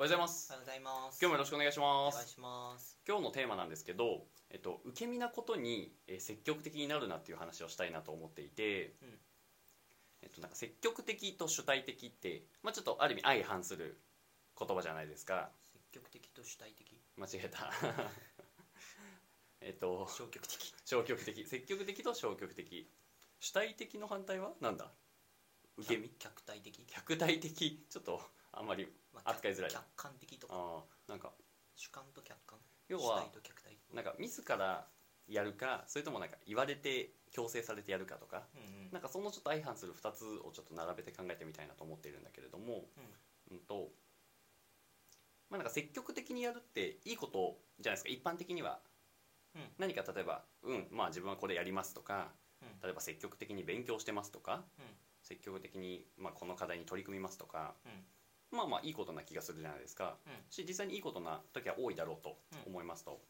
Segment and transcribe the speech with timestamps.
[0.00, 0.46] おはようございます。
[0.48, 1.18] おはようございます。
[1.20, 2.14] 今日もよろしくお願いしおます。
[2.14, 2.96] 願いします。
[3.04, 9.18] 今日のテーマなんですけど、えっと、受け身なことにえー積極的になるなっていう話をしたいなと思っていて、うん。
[10.22, 13.98] えっと、なんか積極的と主体的って、まあ、ちょっとある意味相反する
[14.56, 15.50] 言葉じゃないですか。
[15.72, 17.72] 積極的と主体的、間違えた。
[19.60, 20.74] えっと消極的。
[20.84, 21.44] 消極的。
[21.44, 22.88] 積極的と消極的。
[23.40, 24.92] 主体的の反対はなんだ
[25.76, 26.08] 受け身？
[26.10, 26.86] 客客体的。
[26.86, 27.84] 客体的。
[27.90, 28.22] ちょっと
[28.52, 28.88] あんまり
[29.24, 31.32] まあ扱いづらい客観的とか、あーなんか。
[31.74, 32.58] 主観と客観。
[32.88, 33.78] 要は主体と客体。
[33.92, 34.86] なんか自ら
[35.28, 38.90] やるかそれともなんか言われて強制されてやるかとかうんうん。
[38.90, 42.88] なんかそのちょっと相反する2つをちょっと並べて考えてみたいなと思っているんだけれども、
[43.50, 43.92] うんと
[45.50, 48.08] まあ、なんか積極的にやるっていいことじゃないですか。
[48.10, 48.80] 一般的には、
[49.54, 49.70] うん。
[49.78, 52.80] 何か例えば「うんまあ自分はこれやります」とかうん。
[52.82, 54.96] 例えば積極的に勉強してますとかうん。
[55.22, 58.06] 積極的に、まあ、この課題に取り組みますとかうん
[58.50, 60.16] まあまあいいことな気がするじゃないですか。
[60.26, 60.32] うん。
[60.50, 63.20] し実際にいいことな時は多いだろうと思いますと、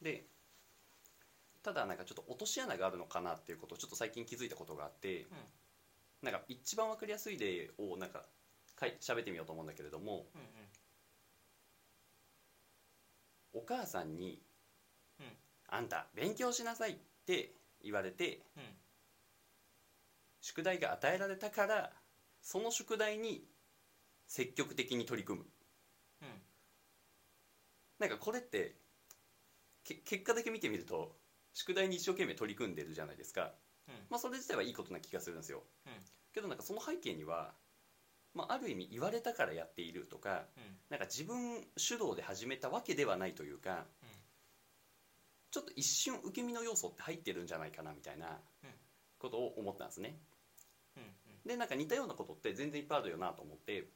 [0.00, 0.24] で
[1.62, 5.26] ただなんかちょっと落とし穴があるのかなっていうことをちょっと最近気づいたことがあって、
[6.22, 8.24] なんか一番わかりやすい例をなんか
[8.76, 10.46] かい喋ってみようと思うんだけれどもうんうん
[13.52, 14.38] お母さんに
[15.20, 15.36] うん
[15.68, 17.50] 「あんた勉強しなさい」って
[17.82, 18.76] 言われてうん。
[20.40, 21.92] 宿題が与えられたから
[22.42, 23.44] その宿題に
[24.28, 25.46] 積極的に取り組む。
[26.22, 26.28] うん。
[27.98, 28.76] なんかこれって
[29.82, 31.16] け結果だけ見てみると
[31.54, 33.54] 宿題に一生懸命取り組んでるじゃないですか。
[33.88, 33.94] うん。
[34.10, 35.64] まあそれ自体はいいことな気がするんですよ。
[35.86, 35.92] うん。
[36.32, 37.54] けどなんかその背景には、
[38.34, 40.76] まあ、ある意味言われたからやっているとかうん。
[40.90, 43.86] なんか自分主導で始めたわけではないというか
[45.50, 48.70] ちょっと一瞬受け身の要素って入ってるんじゃないかなみたいなうん。
[49.18, 50.20] ことを思ったんですね。
[50.32, 50.37] うん
[51.46, 53.86] でなんか似たようなことって全然いっぱいあるよなと思って、うん。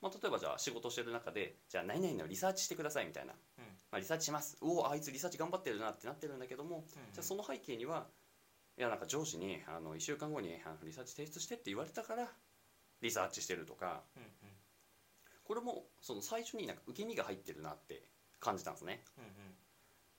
[0.00, 3.64] まあ、例えばじゃあ仕事してる中でじゃあ何々のリサーチしてくださいみたいな、うん。
[3.90, 4.56] まあ、リサーチします。
[4.60, 6.84] おおあいつリサーチ頑張ってるなってなってるんだけども、うん。
[7.12, 8.06] じゃあその背景には
[8.76, 12.28] いやなんか上司にあの1週間後にあのリサーチ提出してって言われたから
[13.00, 14.02] リサーチしてるとか
[15.44, 18.02] これもその最初になんか受け身が入ってるなって
[18.38, 19.02] 感じたんですね。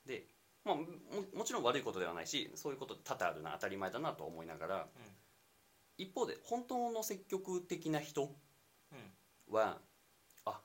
[0.05, 0.25] で、
[0.65, 0.83] まあ、も
[1.33, 4.87] もちろん悪いことではないしそういうこと多々あるな当たり前だなと思いながら
[5.99, 8.33] 一方で本当の積極的な人
[8.91, 9.79] うんは
[10.45, 10.61] あ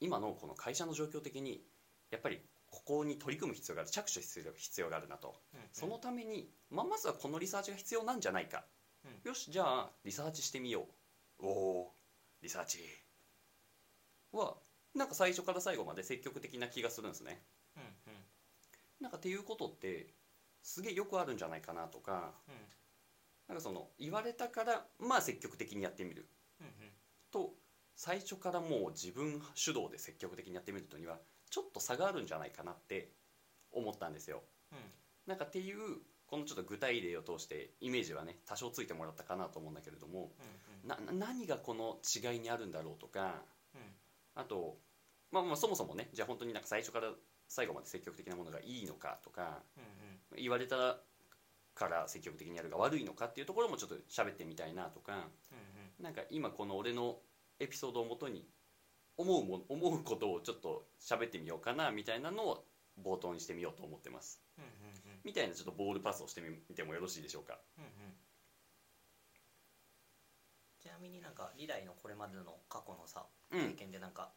[0.00, 1.62] 今のこの会社の状況的に
[2.10, 2.40] やっぱり
[2.70, 5.34] ここに取り組む必要がある着手する必要があるなと。
[5.54, 5.60] うん。
[5.72, 8.64] そのために、まあ、まずはこのリサーチが必要なんじゃないか、
[9.24, 10.86] うよしじゃあリサーチしてみよ
[11.40, 11.46] う。
[11.46, 11.92] おお
[12.42, 12.78] リサーチ。
[14.32, 14.56] は
[14.94, 17.42] なんか最初から最後まで積極的な気がするんですね。
[17.76, 18.24] うんうん。
[19.00, 20.14] なんかっていうことって
[20.62, 22.54] すげえよくあるんじゃないかなとかうん
[23.48, 26.28] なんかその言われたからまあ積極的にやってみる。
[26.60, 26.72] うんうん
[27.30, 27.54] と
[27.94, 31.18] 最初からもう自分主導で積極的にやってみるとには
[31.50, 33.10] ちょっと差があるんじゃないかなって
[33.72, 34.42] 思ったんですよ。
[34.72, 34.78] うん。
[35.26, 35.78] なんかっていう
[36.26, 40.32] このちょっと具体例を通してイメージはね多少ついてもらったかなと思うんだけれども
[40.84, 43.42] うんなな何がこの違いにあるんだろうとか
[43.74, 43.80] うん。
[44.36, 44.78] あと、
[45.32, 47.12] まあ、まあそもそもねじゃあ本当になんか最初から
[47.48, 49.80] 最後まで積極的なものがいいのかとかう
[50.36, 50.40] ん。
[50.40, 50.98] 言われた
[51.78, 55.28] から積極的にやるが悪いのかっていうところもちょっと喋ってみたいなとか
[56.00, 57.16] うなんか今この俺の
[57.60, 58.44] エピソードをもとに
[59.16, 62.64] 思うも思うことをちょっと喋ってみようかなみたいなのを
[63.02, 64.40] 冒頭にしてみようと思ってます。
[65.24, 67.58] みたいなちょっとボールパスをしてみてもよろしいでしょうか？
[67.78, 67.90] うんうん。
[70.80, 73.68] ちなみになんかリライのこれまでの過去のさうん。
[73.70, 74.30] 経験でなんか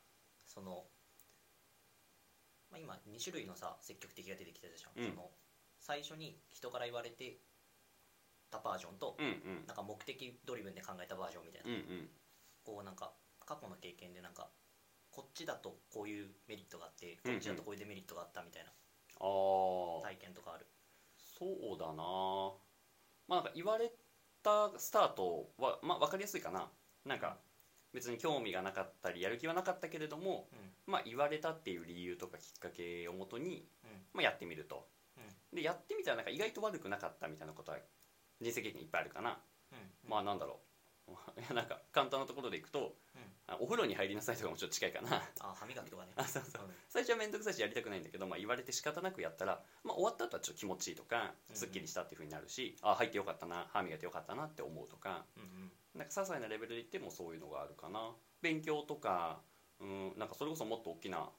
[0.45, 0.83] その、
[2.71, 5.09] まあ、今2種類のさ積極的が出てきたじゃん、うん。
[5.09, 5.29] その
[5.81, 7.37] 最初に人から言われて
[8.51, 9.67] たバージョンと、うんうん。
[9.67, 12.09] なんか目的ドリブンで考えたバージョンみたいな、うんうん。
[12.63, 13.11] こうなんか
[13.45, 14.47] 過去の経験でなんか
[15.09, 18.69] こっちだとこういうメリットがあってこっちだとこういうデメリットがあったみたいな。
[18.69, 19.23] あ
[19.99, 20.65] あ体験とかある、
[21.17, 22.53] そうだな。
[23.27, 23.91] まあなんか言われ
[24.43, 26.69] たスタートはまあ分かりやすいかな。
[27.05, 27.37] なんか
[27.93, 30.71] 別に興味がなかったりやる気はなかったけれどもうん。
[30.85, 33.89] まあ言われたっていう理由とかきっかけをもとにうん。
[34.13, 34.75] まあやってみると。
[34.75, 35.00] うん
[35.53, 37.77] でやってみたらなんか意外と悪くなかったみたいなことは
[38.39, 39.39] 人生経験いっぱいあるかな。
[39.71, 40.59] うんまあなんだろ
[41.07, 41.11] う。
[41.39, 42.95] いやなんか簡単なところでいくと
[43.59, 45.21] お風呂に入りなさいとかもちょっと近いかな。
[45.39, 46.13] あ歯磨きとかね。
[46.15, 46.65] あ そうそう。
[46.65, 46.75] うん。
[46.87, 55.25] 最初は面倒くさいしやりたくないんだけど、まあ、言われて仕方なくやったら、まあ、終わった後はちょっと気持ちいいとかうんすっきりしたっていうふうになるし、あ入ってよかったな歯磨いてよかったなって思うとか。
[55.35, 55.71] うんうん。
[55.95, 58.15] なんか些細なレベルで言ってもそういうのがあるかな。
[58.41, 59.41] 勉強とか
[59.79, 61.29] うんなんかそれこそもっと大きな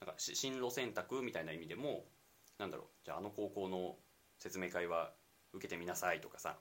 [0.00, 2.06] なんかし進路選択みたいな意味でも
[2.60, 3.96] なんだろうじゃああの高校の
[4.38, 5.12] 説明会は
[5.54, 6.58] 受けてみなさいとかさ、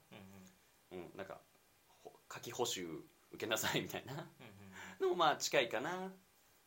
[0.93, 1.05] うんうん。
[1.05, 1.41] うん、なんか
[2.01, 2.87] ほ夏季補習
[3.31, 4.13] 受けなさいみたいな。
[4.13, 4.25] うんうん
[5.01, 6.07] のもまあ近いかな。
[6.07, 6.11] っ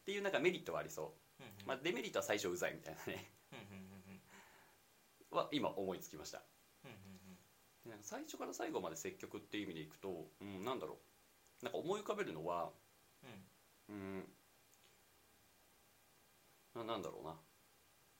[0.04, 1.66] ていうなんかメリットはありそう、うんうん。
[1.66, 3.32] まあ、デメリットは最初うざいみたいなね。
[3.52, 6.42] うんうんうんは今思いつきました。
[6.84, 11.00] うんうん最初から最後まで積極っていう意味でいくと、うん、なんだろ
[11.62, 11.64] う。
[11.64, 12.72] なんか思い浮かべるのは
[13.88, 13.94] うん。
[13.94, 14.36] うん
[16.74, 17.36] ななんだろうな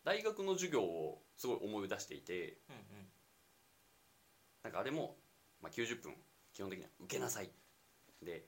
[0.05, 3.09] 大学の授業をすごい思い出していてうんうん。
[4.65, 5.17] なんかあれも、
[5.61, 6.15] まあ、90分
[6.53, 7.51] 基本的には受けなさい。
[8.23, 8.45] で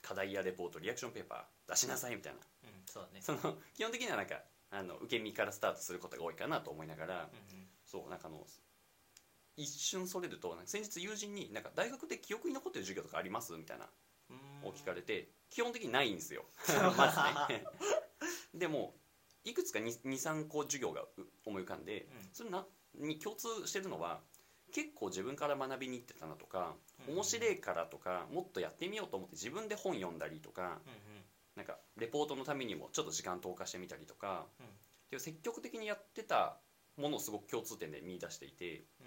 [0.00, 2.38] 課題やレポートリアクションペーパー出しなさいみたいな。
[2.64, 3.20] うんそうだね。
[3.22, 4.36] その基本的にはなんか
[4.70, 8.46] あの受け身からスタートすることが多いかなと思いながらうんそうなんかあの
[9.56, 13.86] 一瞬それると先日友人になんか大学で記憶に残ってる授業とかありますみたいな
[14.30, 14.68] うん。
[14.68, 16.44] を聞かれて基本的にないんですよ。
[16.96, 17.08] ま
[17.48, 17.64] ずね。
[18.54, 18.94] でも
[19.44, 21.08] いくつか23個授業がう
[21.46, 22.28] 思い浮かんでうん。
[22.32, 24.20] それなに共通してるのは
[24.72, 26.74] 結構自分から学びに行ってたなとか
[27.06, 30.78] うん面白いからとかもっとやってみようと思って自分で本読んだりとか
[31.56, 34.46] なんかレポートのためにもちょっと時間投下してみたりとか
[35.12, 35.20] うん。
[35.20, 36.58] 積極的にやってた
[36.98, 39.06] ものをすごく共通点で見出していてうん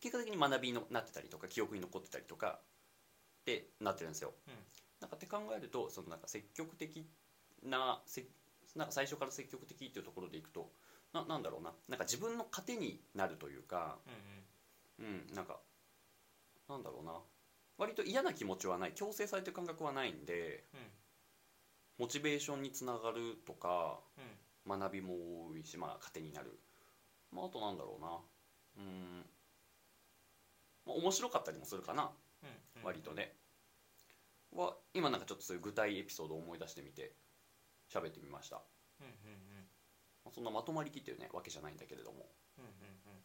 [0.00, 2.58] 結果的に学びになってたりとか記憶に残ってたりとか
[3.42, 4.32] ってなってるんですよ。
[4.48, 4.54] うん。
[5.00, 7.06] なんかって考えるとそのなんか積極的
[7.62, 8.24] なせ
[8.76, 10.70] なんか最初から積極的っていうところでいくと
[11.12, 11.72] ななんだろうな。
[11.88, 13.98] なんか自分の糧になるというか
[14.98, 15.12] うんうん。
[15.30, 15.60] うんなんか
[16.68, 17.12] なんだろうな。
[17.78, 18.92] 割と嫌な気持ちはない。
[18.94, 20.64] 強制されてる感覚はないんで
[21.98, 24.78] モチベーションにつながるとかうん。
[24.78, 26.60] 学びも多いしまあ糧になる、
[27.32, 28.18] まあ、あとなんだろうな。
[28.76, 29.24] うん、
[30.86, 32.10] まあ、面白かったりもするかな。
[32.82, 33.34] 割とね。
[34.52, 37.12] は今なんかちょっとそういう具体エピソードを思い出してみて
[37.92, 38.62] 喋ってみました、ま
[39.00, 39.12] うんうんう
[39.60, 39.68] ん。
[40.26, 42.30] あそんなまとまりきってるねわけじゃないんだけれども。
[42.58, 42.74] うんうんう
[43.16, 43.24] ん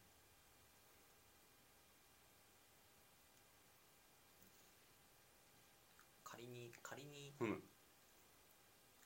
[6.24, 7.62] 仮に仮にうん。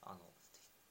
[0.03, 0.33] あの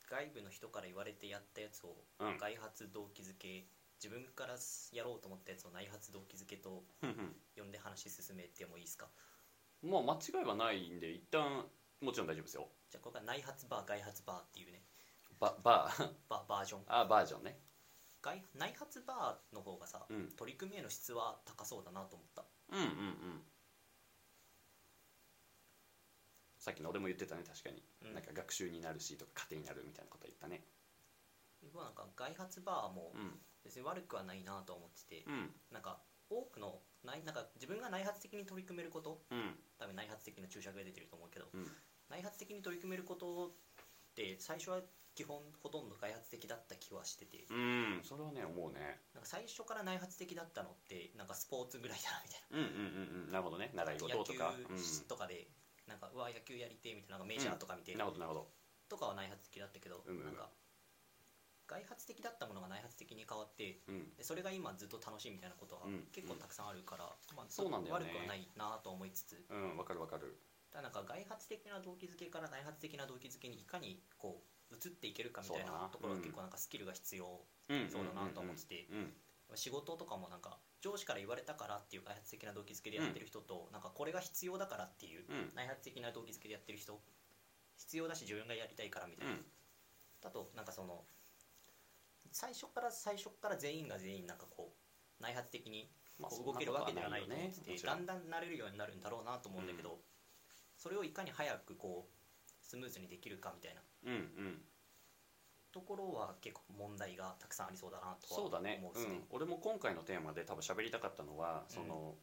[0.09, 2.37] 外部の人から言われてやったやつをうん。
[2.37, 3.67] 外発動機づけ
[4.01, 4.55] 自分から
[4.93, 7.35] やろうと思ったやつを内発動機づけとふんふん。
[7.57, 9.09] 呼んで話進めてもいいですか？
[9.81, 11.65] まあ間違いはないんで一旦
[12.01, 12.67] もちろん大丈夫ですよ。
[12.89, 14.81] じゃあこれが内発バー外発バーっていうね。
[15.39, 16.09] ババー？
[16.29, 16.81] ババージョン。
[16.87, 17.59] あバージョンね。
[18.21, 20.29] 外内発バーの方がさ、うん。
[20.35, 22.45] 取り組みへの質は高そうだなと思った。
[22.71, 23.41] うんうんうん。
[26.57, 28.13] さっきの俺も言ってたね確かに、うん。
[28.13, 30.63] なんか学習になるしとか糧になるみたいなこと言ったね。
[31.63, 33.39] 僕はなんか外発バーもうん。
[33.63, 35.51] 別に悪くはないなと思ってて、うん。
[35.71, 35.99] なんか
[36.29, 39.55] 多くの内なんか自分が内発的に取り組めることうん。
[39.77, 41.67] 多分内発的な注釈が出てると思うけどうん
[42.09, 43.51] 内発的に取り組めることっ
[44.15, 44.81] て最初は
[45.15, 47.45] 基本ほとんど外発的だった気はしてて。
[47.51, 49.03] うんそれはね思うね。
[49.13, 52.57] なんか最初から内発的だったのってなんかスポーツぐらいだなみたいな。
[52.57, 53.31] うんうんうんうん。
[53.31, 53.71] なるほどね。
[53.75, 54.53] 習い事野球とか
[55.09, 55.47] とかで
[55.87, 57.19] なんかうわ野球やりてえみたいな。
[57.19, 57.99] なんかメジャーとか見て、うん。
[57.99, 58.47] なるほどなるほど。
[58.87, 60.17] とかは内発的だったけど、うん。
[60.17, 60.49] うんなんか
[61.67, 64.15] 外発的だったものが内発的に変わってうん。
[64.15, 66.07] でそれが今ずっと楽しいみたいなことはうん。
[66.15, 68.07] 結構たくさんあるから、まあ、そうなんだよね。
[68.07, 69.43] 悪くはないなと思いつつ。
[69.51, 70.39] うんわかるわかる。
[70.39, 75.89] ただなんか外発的な動機づけから内発的な動機づけにいかにこう移っていけるかみたいなな。
[75.89, 76.21] ところはうん。
[76.21, 78.87] 結構なんかスキルが必要、うんそうだなと思ってて。
[78.91, 79.13] うん
[79.55, 85.49] 仕事とかもなんか上司から言われたからっていう外発的な動機づけでやってる人と、なんかこれが必要だからっていううん。
[85.55, 87.01] 内発的な動機づけでやってる人
[87.75, 89.45] 必要だし自分がやりたいからみたいな、うん。
[90.21, 91.01] だとなんかその
[92.31, 94.71] 最初から最初から全員が全員なんかこ
[95.19, 99.97] う内発的にまあこう動けるわけではないと思ってて、だんだん慣れるようになるんだろうなと思うんだけど、
[100.79, 103.81] それをいかに早くこうスムーズにできるかみたいな。
[104.05, 104.61] うんうん。
[105.71, 108.79] ところは結構問題がたくさんありそうだなとはそうだね。
[108.81, 109.15] 思うですね。
[109.15, 112.15] うん、俺も今回のテーマで多分喋りたかったのはその、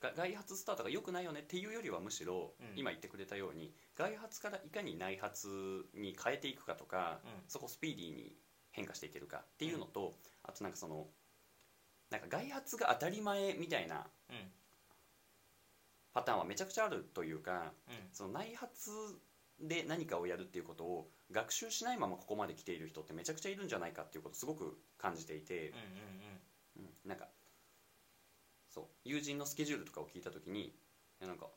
[0.00, 2.78] が外発スタートが良くないよねっていうよりはむしろ、うん。
[2.78, 7.30] 今言ってくれたように外発からいかに内発に変えていくかとか、うん。
[7.48, 8.36] そこをスピーディーに
[8.70, 11.08] 変化していけるかっていうのと、あとなんかその
[12.10, 14.36] なんか外発が当たり前みたいなうん
[16.16, 17.94] パターンはめちゃくちゃあるというかうん。
[18.14, 18.90] その内発
[19.60, 25.74] で何かをやるっていうことを学習しないままここまで来ている人ってめちゃくちゃいるんじゃないかっていうことをすごく感じていて、
[26.78, 27.26] うんうんうん、なんか
[28.70, 30.72] そう友人のスケジュールとかを聞いた時にい
[31.20, 31.48] やなんか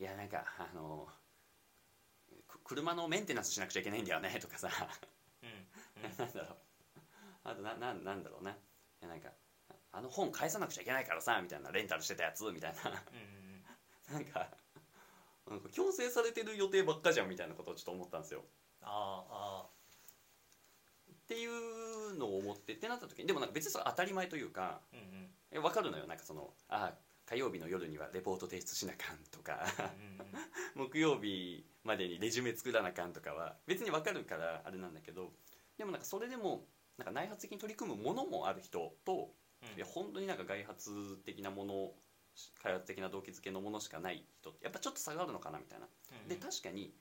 [0.00, 1.06] いやなんかあの
[2.48, 4.68] く車のメンテナンスしなくちゃいけないんだよねとかさ。
[5.42, 6.18] うんうん。
[6.18, 6.56] なんだろう
[7.44, 8.50] あとなななんだろうな。
[8.50, 8.54] い
[9.02, 9.28] やなんか
[9.92, 12.90] あの本返さなくちゃいけないからさみたいなレンタルしてたやつみたいな。
[12.90, 13.47] うんうん
[14.12, 14.48] なんか
[15.46, 18.44] なんか強制されてる予定ばっかじゃんみたいなことをちょっと思ったんですよ。
[18.82, 19.78] あああ
[21.10, 25.34] っていうのを思ってってなった時にでもなんか別にそれ当たり前というかうんうん。
[25.50, 26.06] え分かるのよ。
[26.06, 26.94] なんかそのあ
[27.26, 29.66] 火曜日の夜にはレポート提出しなあかんとか。
[29.78, 30.28] うんうん
[30.74, 35.32] 木曜日までにレジュメ作らなあかんとかは別に分かるからあれなんだけど
[35.76, 39.76] でもなんかそれでもなんか内発的に取り組むものもある人と、うん。
[39.76, 41.94] いや本当になんか外発的なもの
[42.62, 45.86] 開発的な動機づけのものしかない人ってやっぱちょっと差があるのかなみたいな。
[46.28, 46.92] で確かに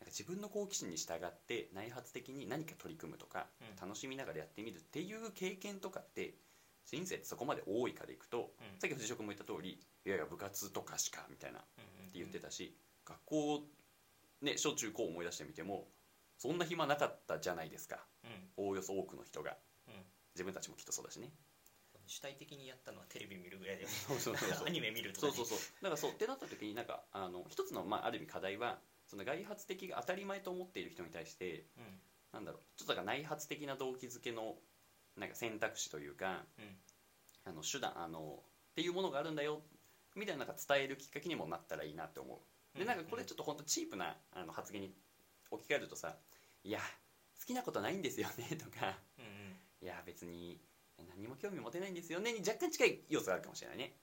[0.00, 3.46] なんか自分の好奇心に従って内発的に何か取り組むとか、
[3.80, 6.34] 楽しみながらやってみるっていう経験とかって
[6.86, 11.62] 人生ってそこまで多いからいくと、さっき藤代君も言った通りいやいや部活とかしかみたいなっ
[12.12, 12.76] て言ってたし、
[13.06, 13.62] 学校
[14.42, 15.86] ね小中高思い出してみても
[16.38, 18.04] そんな暇なかったじゃないですか
[18.56, 19.56] おおよそ多くの人が
[20.34, 21.30] 自分たちもきっとそうだしね
[22.06, 24.66] 主体的にやったのはテレビ見るぐらいで そうそうそうそう。
[24.68, 25.32] アニメ見るとかね。
[25.32, 25.74] そうそうそう。
[25.82, 26.12] だからそう。
[26.12, 32.00] ってなった時になんかあの一つの、まあ、ある意味課題はその外発的が当たり前と思っている人に対してうん。
[32.32, 32.62] なんだろう。
[32.76, 34.58] ちょっとだから内発的な動機づけの
[35.16, 36.80] なんか選択肢というかうん。
[37.44, 38.42] あの手段あの
[38.72, 39.62] っていうものがあるんだよ
[40.14, 42.42] みたいななんか伝えるきっかけにもなったらいいなって思
[42.74, 42.78] う。
[42.78, 44.94] でなんかこれちょっと本当チープなあの発言に
[45.50, 46.18] 置き換えるとさ
[46.64, 46.80] 「いや
[47.38, 48.98] 好きなことないんですよね」とか。
[49.18, 50.60] うんうん「いや別に
[51.02, 53.96] 何も興味持てないんですよね」に若干近い要素があるかもしれないね。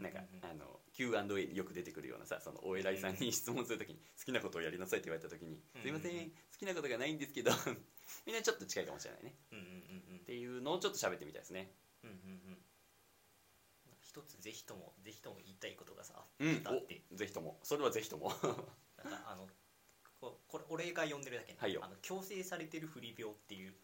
[0.00, 7.50] なんかあの Q&A によく出てくるようなさそのお偉いさんに質問するときに好きなことをやりなさいって言われたときに「うんすいません好きなことがないんですけど」
[8.26, 9.36] みんなちょっと近いかもしれないね。
[9.52, 9.70] うんうんうん
[10.10, 10.16] うん。
[10.18, 11.72] っていうのをちょっと喋ってみたいですね。
[12.02, 12.20] うんうんう
[12.54, 12.64] ん
[14.00, 17.02] 一つぜひともぜひとも言いたいことがさ、うんあって。
[17.12, 17.60] おぜひとも。
[17.62, 18.30] それはぜひとも。
[19.04, 19.48] なんかあの
[20.18, 21.84] ここれ俺が呼んでるだけね、はいよ。
[21.84, 23.74] あの強制されてる不利病っていう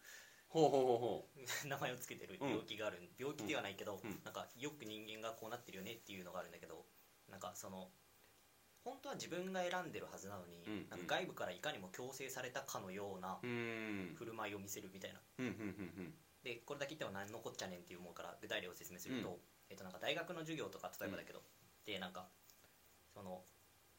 [0.47, 1.29] ほうほうほうほ
[1.67, 4.21] 名前をつけてる病気がある、病気ではないけど、うん。
[4.23, 6.85] なんかよく人間がこうなってるよねっていうのがあるんだけど
[7.29, 7.91] なんかその
[8.83, 10.89] 本当は自分が選んでるはずなのに、うんうん。
[10.89, 13.39] なんか外部からいかにも強制されたかのような
[14.15, 15.21] 振る舞いを見せるみたいな。
[15.39, 19.39] うんうんうんでこれだけ言っても何のこっちゃねんって思うから具体例を説明すると,、うん。
[19.67, 21.41] えっとなんか大学の授業とか例えばだけど、
[21.85, 22.29] でなんか
[23.15, 23.43] その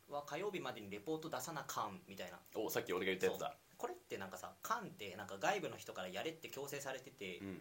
[0.09, 2.41] は火曜日までにレポート出さなかんみたいな。
[2.55, 7.61] おさっき俺が言ったやつだこれってなんかさかんってなんか外部の人からやれって強制されてて、うん。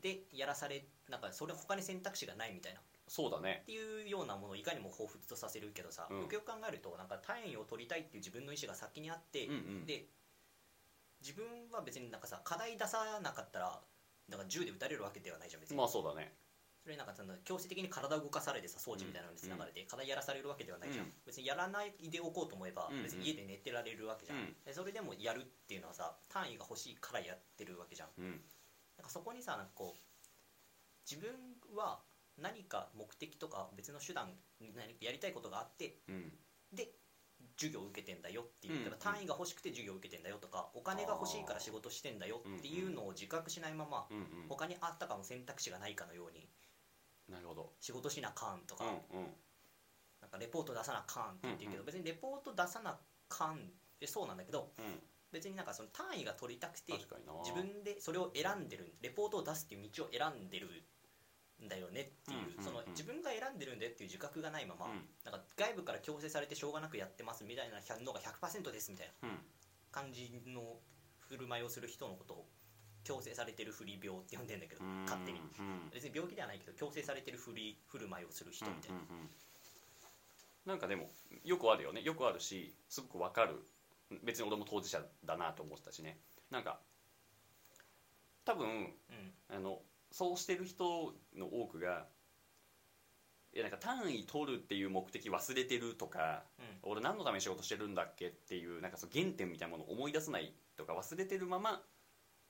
[0.00, 2.80] でやらされなんかそれ他に選択肢がないみたいな。
[2.80, 3.64] っそうだね。
[3.66, 6.20] ていうようなものをいかにも彷彿とさせるけどさ、うん。
[6.20, 9.86] よくよく考えるとなんか単位を取りたいっていう自分の意思が先にあって、うんうん。
[9.86, 10.06] で
[11.20, 13.80] 自分は別になんかさ課題出さなかったら
[14.28, 16.32] なんか銃で撃たれるわけではないじゃん別に、まあそうだね。
[16.49, 16.49] そ
[16.90, 21.12] れなんかその強制的に体を動かされてさ装置みたいなのにつながれて課題やらされるわけではないじゃん、うん。
[21.26, 28.08] 別にやらないでおこうと思えば別に家で寝てられるわけじゃん、それでもやるっていうのはさ単位が欲しいからやってるわけじゃん。
[28.18, 28.40] うん。
[28.98, 30.00] なんかそこにさなんかこう
[31.10, 31.30] 自分
[31.74, 32.00] は
[32.38, 34.28] 何か目的とか別の手段
[34.60, 36.32] 何かやりたいことがあってうん。
[36.72, 36.92] で
[37.56, 44.06] 授業を受けてんだよっていう、うんだから単位が欲しくて授業を受けてんだよとかお金が欲しいから仕事してんだよっていうのを自覚しないまま
[44.48, 46.48] 他にあったかも選択肢がないかのように
[47.30, 47.72] なるほど。
[47.80, 49.26] 仕事しなかんとか、うんうん。
[50.20, 51.86] なんかレポート出さなかんって言ってるけど、うん。
[51.86, 53.58] 別にレポート出さなかんっ
[53.98, 55.00] てそうなんだけどうん。
[55.32, 57.06] 別になんかその単位が取りたくて自
[57.54, 60.66] 分でそれを選んでるレポートを出すっていう道を選んでる
[61.62, 65.06] んだよねっていう、その自分が選んでるんだよっていう自覚がないまま、うん。
[65.24, 69.38] なんか外部から強制されてしょうがなくやってますみたいなのが100%ですみたいなうん。
[69.92, 70.80] 感じの
[71.18, 72.48] 振る舞いをする人のことを
[73.04, 75.40] 強制されてる不利病って呼んでんだけどうん勝手に。
[75.40, 75.90] うん。
[75.92, 79.28] 別に病気ではないけど強制されてる振り振る舞いをする人みたいな、うんうんうん。
[80.66, 81.08] なんかでも
[81.44, 82.02] よくあるよね。
[82.02, 83.56] よくあるしすごくわかる。
[84.24, 86.18] 別に俺も当事者だなと思ってたしね。
[86.50, 86.80] なんか
[88.44, 88.94] 多分うん。
[89.48, 89.80] あの
[90.12, 92.06] そうしてる人の多くが
[93.52, 96.90] いやなんか単位取るっていう目的忘れてるとかうん。
[96.90, 101.82] 俺何のために仕事してるんだっけっていうなんかその原点みたいなものを思い出せないとか忘れてるまま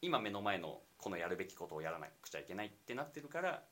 [0.02, 3.62] 今目の前のこのやるべきことをやらなくちゃいけないってなってるから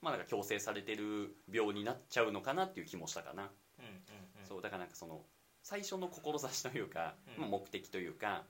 [0.00, 3.92] まあなんか強制されてる病になっちゃうのかなっていう気もしたかな、うんうん
[4.40, 4.46] うん。
[4.48, 5.22] そうだからなんかその
[5.62, 7.42] 最初の志というか、うん。
[7.42, 8.44] まあ目的というか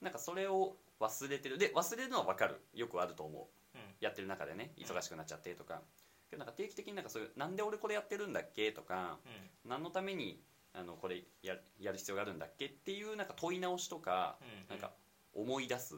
[0.00, 1.58] うなんかそれを忘れてる。
[1.58, 2.60] で忘れるのは分かる。
[2.72, 3.78] よくあると思う。
[3.78, 3.80] うん。
[4.00, 5.82] やってる中でね忙しくなっちゃってとか。
[6.30, 9.18] けどなんか定期的になんかそういうなんで俺これやってるんだっけとか
[9.64, 9.70] うん。
[9.70, 10.40] 何のために
[10.72, 14.68] あのこれややる必要があるんだっけっていうなんか問い直しとか、うん。
[14.70, 14.92] なんか
[15.34, 15.96] 思い出す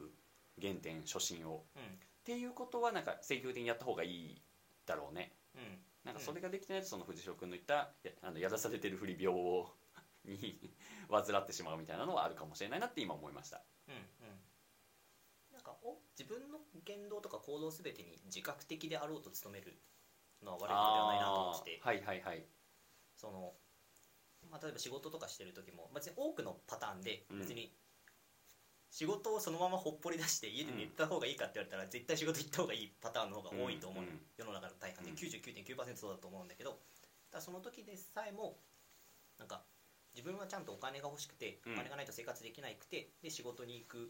[0.61, 1.65] 原点初心を。
[1.75, 1.83] うん
[2.27, 4.41] っていうことはなんか積極的にやった方がいい
[4.85, 5.31] だろうね。
[5.55, 9.69] うんなんかそれができてないとその藤代君の言ったやあのやらされてる不利病を
[10.25, 10.59] に
[11.09, 13.63] 患ってしまうみたいなのはあるかもしれないなって今思いました。
[13.87, 14.03] うんうん。
[15.51, 19.81] なんかお自分の言動とか行動すべてに自覚的であろうと努める
[20.41, 21.79] のは悪いことではないなと思ってて。
[21.81, 22.45] はいはいはい。
[23.15, 23.55] その、
[24.49, 27.39] まあ、例えば仕事とかしてる時も別に多くのパターンでうん。
[27.39, 27.73] 別に
[28.89, 34.19] 仕事をそのままほっぽり出して家で寝た方がいいかって言われたら、絶対仕事行った方がいいパターンの方が多いと思う、うんうん。
[34.37, 35.17] 世の中の大半でうん。
[35.17, 36.79] 99.9%そうだと思うんだけど
[37.31, 38.57] ただその時でさえも
[39.37, 39.61] なんか
[40.15, 41.73] 自分はちゃんとお金が欲しくてうん。
[41.73, 44.07] お金がないと生活できなくてで仕事に行くっ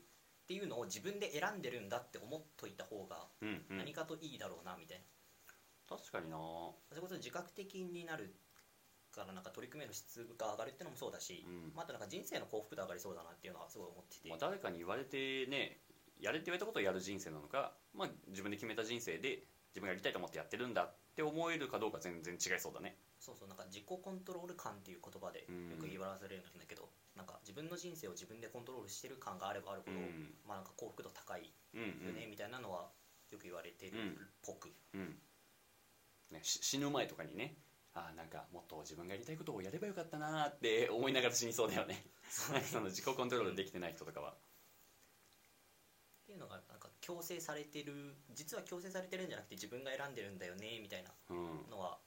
[0.47, 3.77] ていうのを自分で選んでるんだって思っといた方がうんうん。
[3.77, 4.99] 何かといいだろうなみたい
[5.89, 6.37] な、確かにな。
[6.37, 8.33] それこそ自覚的になる
[9.17, 11.73] からなんか取り組めの質が上がるっていうのもそうだし、うん。
[11.75, 15.79] まあ、あとなんか人生の幸福度上がりそうだなっていうのはすごい思ってて、まあ、誰かに言われてね
[16.19, 19.43] やれって言われたことをやる人生なのか、まあ、自分で決めた人生で
[19.73, 22.97] 自分がやりたいと思ってやってるんだって思えるかどうか全然違いそうだね。
[23.19, 25.81] そうそうなんか自己コントロール感っていう言葉でようん。
[25.81, 30.33] く言われるんだけど、なんか自分の人生を自分でコントロールしてる感があればあるほど、うん。
[30.47, 32.89] まあなんか幸福度高いうんよね、みたいなのは
[33.31, 33.93] よく言われてるっ
[34.45, 35.17] ぽく、うんうん。
[36.31, 37.55] ね、し死ぬ前とかにね
[37.97, 42.05] あーなんかもっと自分がやりたいことをやればよかったなーって 思いながら死にそうだよね。
[42.29, 44.33] その自己コントロールできてない人とかは。
[44.33, 44.35] っ
[46.27, 51.69] ていうのがなんか強制されてる実は強制されてるんじゃなくて自分が選んでるんだよねみたいなうん。
[51.69, 51.99] のは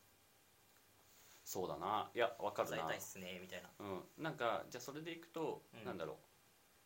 [1.45, 2.11] そうだな。
[2.15, 2.77] いやわかるな。
[2.77, 3.71] 伝えたいっすねみたいな。
[3.79, 5.85] うん、なんかじゃあそれでいくと、うん。
[5.85, 6.30] なんだろう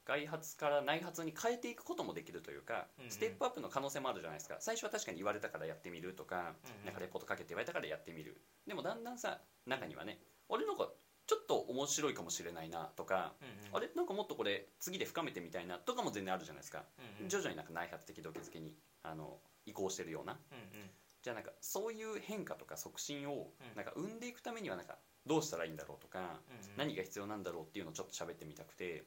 [0.05, 3.11] 外発から内発に変えていくこともできるというか、うんうん。
[3.11, 4.57] ステップアップの可能性もあるじゃないですか。
[4.61, 6.85] 最初は確かに言われたからやってみるとか、うんうん。
[6.85, 8.41] なんかレポートかけて言われたからやってみる。
[8.67, 10.19] でもだんだんさ中にはね
[10.49, 10.89] 俺なんか
[11.27, 13.77] ちょっと面白いかもしれないなとか、うんうん。
[13.77, 17.29] あれなんかもっとこれ次で深めてみたいなとかも全然あるじゃないですか、うんうん。
[17.29, 20.39] 徐々になんか内発的動機づけにあの移行してるような。
[20.53, 20.91] うんうん。
[21.23, 23.77] じゃあなんかそういう変化とか促進をうん。
[23.77, 26.77] なんか生んでいくためにはなんかどうしたらいいんだろうとか、うんうん。
[26.77, 28.85] 何が必要なんだろうっていうのをちょっと喋ってみたくて。
[28.91, 29.05] うんいや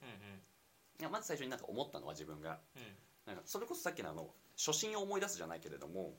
[1.11, 2.59] まず最初になんか思ったのは自分が。
[2.75, 2.83] うん。
[3.27, 6.13] なんかそれこそさっきのあの初心を思い出すじゃないけれども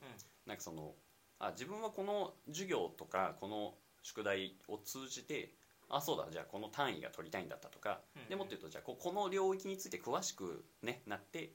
[0.45, 0.93] なんかその
[1.39, 5.51] あ自分はこの授業とかこの宿題を通じて
[5.89, 8.29] あそうだじゃあこの単位が取りたいんだったとか、うんうん。
[8.29, 11.51] でもっと言うとじゃあここの領域について詳しく、ね、なって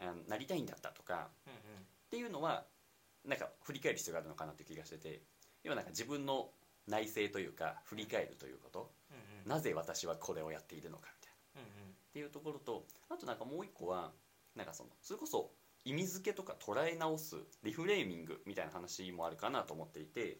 [0.00, 1.58] あなりたいんだったとかうんうん。
[1.58, 2.64] っていうのは
[3.26, 5.20] なんか振り返る必要があるのかなっていう気がしてて
[5.64, 6.48] 要はなんか自分の
[6.88, 8.90] 内省というか振り返るということ。
[9.10, 9.50] うんうん。
[9.50, 11.08] なぜ私はこれをやっているのか。
[11.22, 11.23] み
[12.14, 14.12] っていうところとあとなんかもう一個は
[14.54, 15.50] なんかそのそれこそ
[15.84, 20.38] 意味付けとか捉え直すリフレーミングみたいな話もあるかなと思っていて、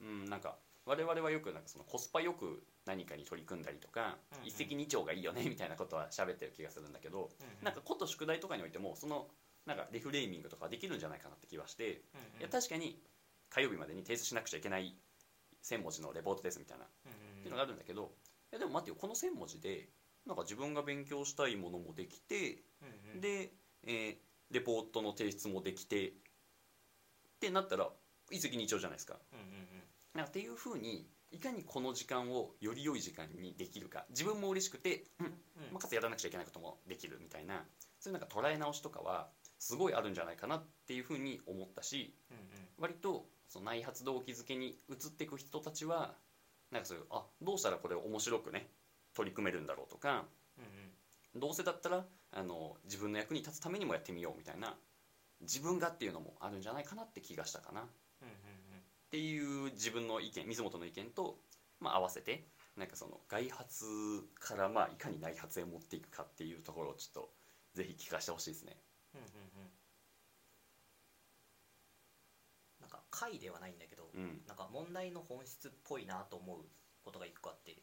[0.00, 0.54] うん、なんか
[0.86, 4.48] 我々はよくなんかそのコスパよく何かに取り組んだりとか、うんうん。
[4.48, 9.26] 一石二鳥がいいよねみたいなことは喋ってる気がするんだけど、うんなんかこと宿題とかにおいてもその
[9.66, 12.40] なんかリフレーミングとかできるんじゃないかなって気はして、うんうん。
[12.40, 12.98] いや確かに
[13.50, 14.96] 火曜日までに提出しなくちゃいけない
[15.62, 18.12] 1,000文字のレポートですみたいなうんっていうのがあるんだけど
[18.50, 19.88] いやでも待ってよこの1,000文字で
[20.26, 23.20] なんか自分が勉強したいものもできて、うんうん。
[23.20, 23.52] で、
[23.84, 24.16] えー
[24.52, 26.12] レポートの提出もできてっ
[27.40, 27.88] てなったら
[28.30, 29.16] 一石二鳥じゃないですか。
[29.32, 29.82] うんうんうん。
[30.14, 34.04] なんかっていうふうにいかにこの時間をより良い時間にできるか。
[34.10, 35.32] 自分も嬉しくて、うんうん。
[35.72, 37.64] まあ、かつやらなくちゃいけないこともできるみたいな。
[37.98, 42.44] そういうなんか捉え直しとかはすごいあるんじゃないかなっていうふうに思ったしうんうん。
[42.78, 46.14] 割とその内発動機づけに移っていく人たちは
[46.70, 48.68] なんかそういうあどうしたらこれを面白くね
[49.14, 50.24] 取り組めるんだろうとか
[50.58, 51.40] うんうん。
[51.40, 54.76] どうせだったらあの自分の役に立つためにもやってみようみたいな
[55.40, 57.80] 自分がっていうのもあるんじゃないかなって気がしたかな。
[57.80, 57.84] っ
[58.22, 58.34] うんうん。
[59.10, 61.38] ていう自分の意見水本の意見と、
[61.80, 62.46] まあ、合わせて
[62.76, 63.84] なんかその外発
[64.40, 67.30] からまあいかに内発へ持っていくかっていうところをちょっと
[67.74, 68.76] ぜひ聞かせてほしいですね。
[69.14, 69.70] うんうんうん。
[72.80, 74.42] なんか回ではないんだけど、うん。
[74.46, 76.64] なんか問題の本質っぽいなと思う
[77.04, 77.76] ことが一個あって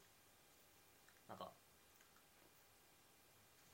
[1.30, 1.52] なんか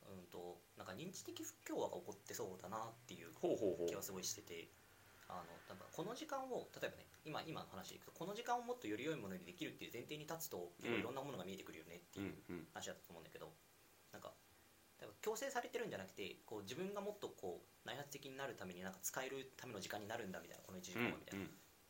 [0.06, 3.32] うんとなんか認知的不協和が起こってそうだなっていう
[3.88, 4.68] 気はすごいしてて
[5.28, 13.50] あのなんかこの時間を例えばね今今の話でいくとこの時間をもっとより良いものにできるっていう前提に立つと結構いろんなものが見えてくるよねっていううんうん話だったと思うんだけど
[14.14, 14.30] なんか
[15.02, 21.46] 例えば強制されてるんじゃなくてこう自分がもっとこう内発的になるためになんか使えるための時間になるんだみたいなこの1時うん間はみたいな、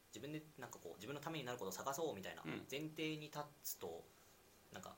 [0.10, 2.64] 自分でなんかこう自分のためになることを探そうみたいなうん。
[2.72, 4.04] 前提に立つと
[4.72, 4.96] なんか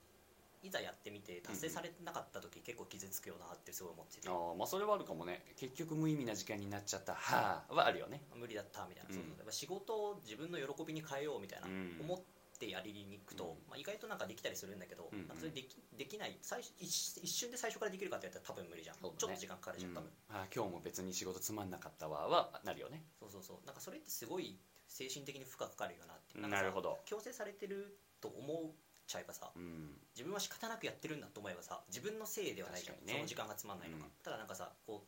[0.67, 5.43] いざやってみて達成されなかった時結構傷つくよなってすごい思ってて、あーまあそれはあるかもね。
[5.56, 7.15] 結局無意味な時間になっちゃった。
[7.15, 9.15] はあはあるよね無理だったみたいな、うん。
[9.15, 9.38] そうそう。
[9.38, 11.97] やっぱ仕事を自分の喜びに変えようみたいな、うん。
[12.01, 12.19] 思っ
[12.60, 13.69] てやりに行くと、うん。
[13.69, 16.89] まあ、意外となんかできたりするんだけど、それできできない最初一
[17.21, 20.36] 一瞬で最初からできるかって言ったら多分無理じゃん、ちょっと時間かかるじゃん多分、うん。
[20.36, 23.03] あー今日も別に仕事つまんなかったわはなるよね。
[23.19, 23.65] そうそうそう。
[23.65, 26.39] なんかそれってすごい精神的に負荷かかるよなって。
[26.39, 26.99] なるほど。
[27.06, 28.71] 強制されてると思っ
[29.07, 29.97] ちゃえばさうん。
[30.15, 33.13] 自分は仕方なくやってるんだと思えばさ自分のせいではないじゃん、ね。
[33.13, 34.11] その時間がつまんないのか、うん。
[34.23, 35.07] ただなんかさこう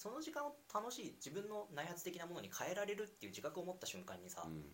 [0.00, 4.64] その時間を楽しい自分の内発的なものに変えられるっていう自覚を持った瞬間にさ、うん。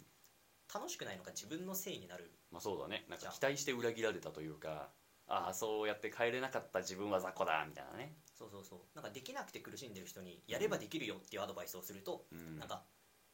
[0.73, 2.31] 楽しくないのか自分のせいになる。
[2.53, 3.07] まあそうだね。
[3.09, 4.91] なんか期待して裏切られたというか
[5.29, 8.15] ああそうやって帰れなかった自分は雑魚だみたいなね。
[8.35, 8.79] そうそうそう。
[8.95, 12.59] なんかできなくて苦しんでる人にやればできるよっていうアドバイスをすると、うん。
[12.59, 12.85] なんか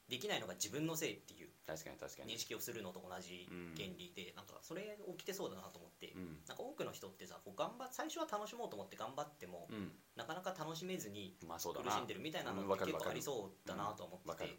[0.08, 2.34] できないのが自分のせいっていう確かに確かに。
[2.34, 6.38] 認識をするのと同じ原理で、なんかそれ起きてそうだなと思って、うん。
[6.46, 9.92] なんか多くの人ってさこう頑張っ最初は楽しもうと思って頑張っても、うん。
[10.16, 14.58] なかなか楽しめずに苦しんでるみたいなのって結構ありそうだなと思ってて、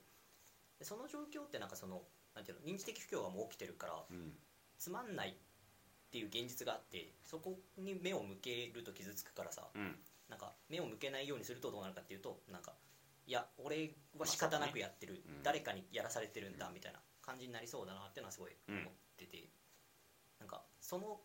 [0.82, 2.02] その状況ってなんかその
[2.36, 4.34] なんていうの認知的不協和も起きてるからうん。
[4.80, 5.34] つまんないっ
[6.12, 9.96] ていう現実があってそこに目を向けると傷つくからさうん。
[10.30, 12.74] なんか目を向けないようにするとどうなるかっていうとなんか
[13.26, 15.36] いや俺は仕方なくやってる、まあね。
[15.38, 15.44] うん。
[15.44, 18.82] 誰かにやらされてるんだみたいな感じになりそうだなっていうのはすごい思っ
[19.18, 19.50] てて、
[20.40, 21.22] なんかその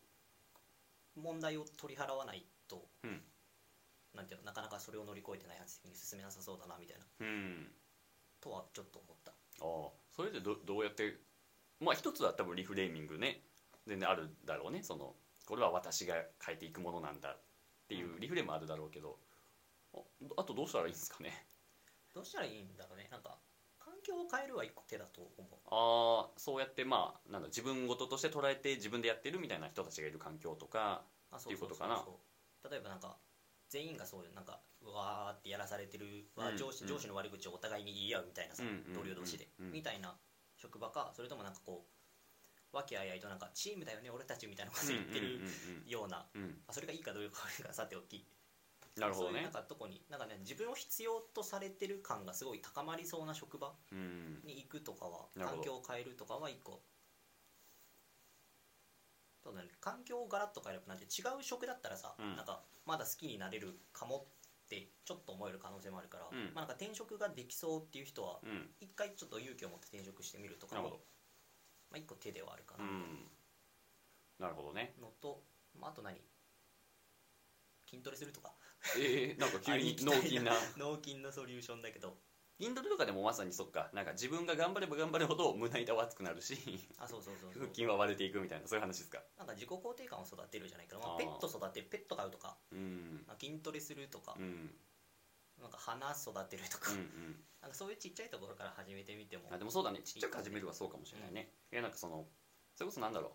[1.16, 3.20] 問題を取り払わないと、うん。
[4.14, 7.04] なんていうのなかなかそれを乗り越えてない発的に進めなさそうだなみたいな。
[7.20, 7.72] うん。
[8.40, 9.32] とはちょっと思った。
[9.32, 9.90] ああ。
[10.14, 11.18] それでどどうやって
[11.80, 13.42] まあ一つは多分リフレーミングね
[13.86, 14.82] 全然あるだろうね。
[14.82, 15.14] その
[15.46, 17.40] これは私が変えていくものなんだっ
[17.88, 19.18] ていうリフレームあるだろうけど。
[19.94, 19.98] あ
[20.36, 21.46] あとどうしたらいいんですかね
[22.18, 23.06] どうしたらいいんだろうね。
[23.12, 23.38] なんか
[23.78, 25.54] 環境を変えるは一個手だと思う。
[25.70, 32.02] ああそうやってまあなんだ自分事として捉えて自分でやってるみたいな人たちがいる環境とかあっていうことかな。
[32.68, 33.16] 例えばなんか
[33.68, 36.90] 全員がそういうなんかうわーってやらされてるわ、うん上司うん。
[36.90, 39.70] 上司の悪口をお互いに言い合うみたいなさ、うんうん同僚同士で、うん。
[39.70, 40.16] みたいな
[40.56, 45.40] 職場かそれともなんかこう和気あいあいとなんかチームだよね俺たちみたいなこと言ってる
[45.86, 46.26] ような、
[46.66, 48.26] あそれがいいかどうかはさておき
[48.98, 49.32] なるほどね。
[49.32, 54.40] そういうなんかとこになんかね自分を必要とされてる感がすごい高まりそうな職場うん。
[54.44, 55.62] に行くとかはなるほど。
[55.62, 56.82] 環境を変えるとかは一個。
[59.42, 59.68] そうだね。
[59.80, 62.36] 環境をガラッと変えるなんて違う職だったらさ、うん。
[62.36, 64.26] なんかまだ好きになれるかも
[64.66, 66.44] ってちょっと思える可能性もあるから、うん。
[66.46, 68.74] まあ、なんか転職ができそうっていう人はうん。
[68.80, 71.00] 一回ちょっと勇気を持って転職してみるとかも
[71.90, 73.26] まあ、一個手ではあるかな、うん。
[74.38, 74.94] なるほどね。
[75.00, 75.42] のと、
[75.80, 76.20] まあ、あと何？
[77.88, 78.52] 筋トレするとか
[78.98, 80.52] えー、なんか急にありきたり脳筋な。
[80.76, 82.16] 脳筋のソリューションだけど。
[82.60, 83.88] インドルとかでもまさにそっか。
[83.94, 86.58] なんか自分が頑張れば頑張るほど胸板は熱くなるし
[86.98, 87.62] あそうそうそうそう。
[87.62, 89.22] 腹筋は割れていくみたいなそういう話ですか？
[89.38, 93.22] なんか自己肯定感を育てるじゃないけど、まあ、ペット育てるペット飼うとか、うん。
[93.28, 94.44] まあ、筋トレするとか、うん。
[94.44, 94.70] うん
[95.60, 99.50] なんか花育てるとか、うんなんかそういうちっちゃいところから始めてみても。
[99.50, 99.98] あでもそうだね。
[100.04, 102.26] ちっちゃく始めるはそうかもしれないね、いやなんかその
[102.76, 103.32] それこそなんだろう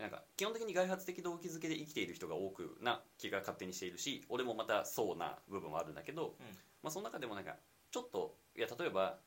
[0.00, 6.46] なんか基本的に外発的動機づけで生きている人が多くな気が勝手にしているし俺もまたそうな部分はあるんだけど、うん。
[6.82, 7.56] まあ、その中でもなんか
[7.90, 9.18] ちょっといや例えば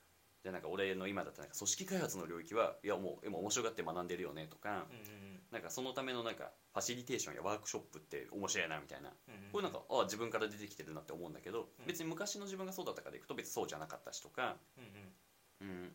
[0.41, 11.85] じゃあなんか俺の今だったら組織開発の領域はいやもう今面白がって学んでるよねとか、うんうんなんかそのためのなんかファシリテーションやワークショップって面白いなみたいなうんうんこれなんかああ自分から出てきてるなって思うんだけど、うん。
[11.85, 15.69] 別に昔の自分がそうだったからいくと別にそうじゃなかったしとかうんうん。
[15.69, 15.91] うん。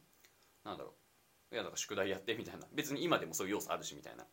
[0.65, 1.08] なんだろう
[1.53, 2.67] いやだから宿題やってみたいな。
[2.75, 4.27] 別に今でもそういう要素あるしみたいな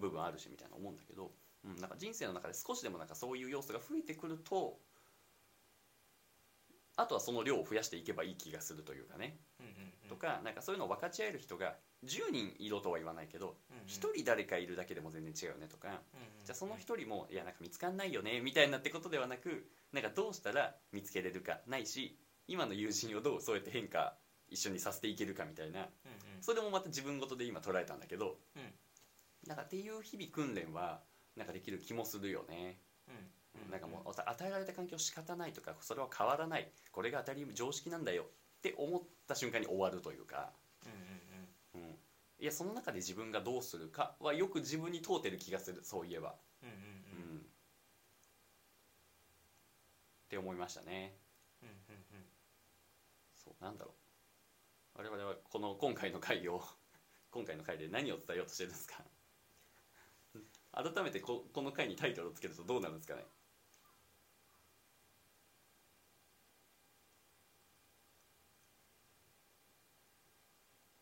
[0.00, 1.32] 部分あるしみたいな思うんだけど、
[1.64, 4.78] うん、なんか人生の中で少しでもなんかそういう要素が増えてくると
[6.96, 9.36] あとはその量を増やしていけばいい気がするというかね、
[10.08, 11.74] とかなんかそういうのを分かち合える人が
[12.04, 13.84] 10人いろとは言わないけどうんうん。
[13.86, 15.88] 1人誰かいるだけでも全然違うよねとか
[16.44, 24.14] じゃあその1人もいやなんか見つかんないよねみたいなってことではなくなんかどうしたら見つけれるかないし今の友人をどうそうやって変化
[24.54, 25.88] 一緒にさせていけるかみたいな。
[26.40, 28.38] それもまた自分事で今捉えたんだけど。
[28.56, 28.72] うん。
[29.46, 31.02] なんかっていう日々訓練は
[31.36, 33.70] なんかできる気もするよね、うん。
[33.70, 36.70] なんかもう与えられた環境仕方ないとかそれは変わらない。
[36.92, 38.26] これが当たり常識なんだよっ
[38.62, 40.50] て思った瞬間に終わるというか、
[40.86, 41.88] うんうん。
[41.88, 41.90] うん、
[42.38, 45.84] いやその中で自分がどうするかはよく自分に問うてる気がする。
[45.84, 46.80] そういえば、うんうんうん。
[47.32, 47.38] うん。
[47.40, 47.42] っ
[50.30, 51.18] て思いましたね。
[51.62, 52.24] うんうんうん。
[53.34, 53.94] そうなんだろう
[54.94, 56.62] 我々はこの今回の回を
[57.30, 59.04] 今回の回で何を伝えようとしてるんですか？
[60.72, 63.26] 改めてここの回にタイトルをつけるとどうなるんですかね？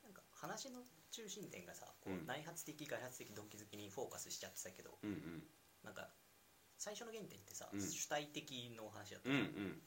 [0.05, 2.27] なんか話の中心点がさ、こううん。
[2.27, 5.43] 内発的外発的動機づけにフォーカスしちゃってたけどうんうん
[5.83, 6.09] なんか
[6.79, 9.83] 最初の原点ってさ、うん主体的の話だった、うんうん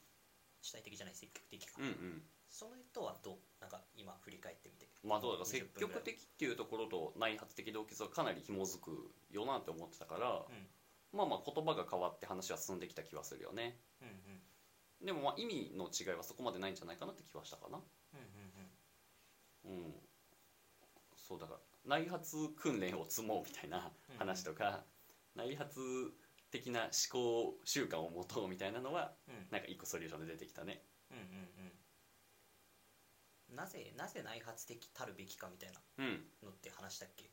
[0.62, 4.88] 主体的じゃない積極的か、うんうんその人はどうなんか今振り返ってみて。
[5.04, 5.90] まあどうだから積20分ぐらい。
[5.90, 10.66] 極的っていうところと内発的動機はかなり紐づくよなって思ってたから、うん。
[11.12, 13.78] まあまあ言葉が変わって話は進んできた気はするよね。
[14.00, 14.14] うんうん
[15.04, 17.78] でもまあ意味の違いはそこまでないんじゃないかなって気はしたかな。
[18.14, 19.94] うんうんうん。
[21.16, 24.84] そうだから内発訓練を積もうみたいな話とか、
[25.34, 25.80] 内発
[26.50, 29.46] 的な思考習慣を持とうみたいなのはうんうん。
[29.50, 30.82] なんか一個ソリューションで出てきたね。
[31.10, 31.45] うんうんうん
[33.54, 36.24] なぜなぜ内発的たるべきかみたいなうん。
[36.42, 37.30] のって話したっけ？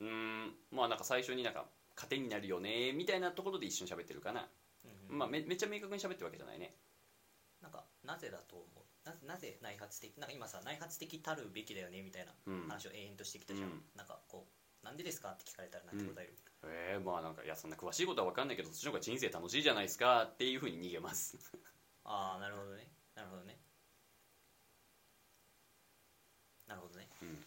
[0.00, 0.54] うーん。
[0.70, 4.48] まあなんか最初になんか糧になるよねみたいなところで一緒に喋ってるかな、
[4.84, 5.18] うんうん。
[5.18, 6.74] まあめめっちゃ明確に喋ってるわけじゃないね。
[7.60, 9.08] なんかなぜだと思う？
[9.08, 10.16] ななぜ内発的？
[10.18, 12.68] なんか今さ内発的たるべきだよねみたいなうん。
[12.68, 13.82] 話を永遠としてきたじゃん、うん。
[13.96, 21.38] なんかこうなんでですかって聞かれたらなんて答える、えー、まあなんかいやそんな詳しいことは分かんないけどそっちの方が人生楽しいじゃないですかっていうふうに逃げます。
[22.04, 22.90] ああなるほどね。
[23.14, 23.60] なるほどね
[26.72, 27.04] なるほどね。
[27.20, 27.44] うん。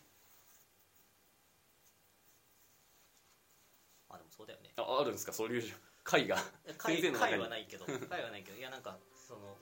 [4.14, 4.70] あでもそうだよね。
[4.78, 5.34] ああるんですか？
[5.34, 5.64] そういう
[6.04, 6.38] 会が。
[6.78, 7.34] 会先生の中に。
[7.34, 7.86] 会はないけど。
[7.86, 8.58] 会はないけど。
[8.58, 9.58] いやなんかその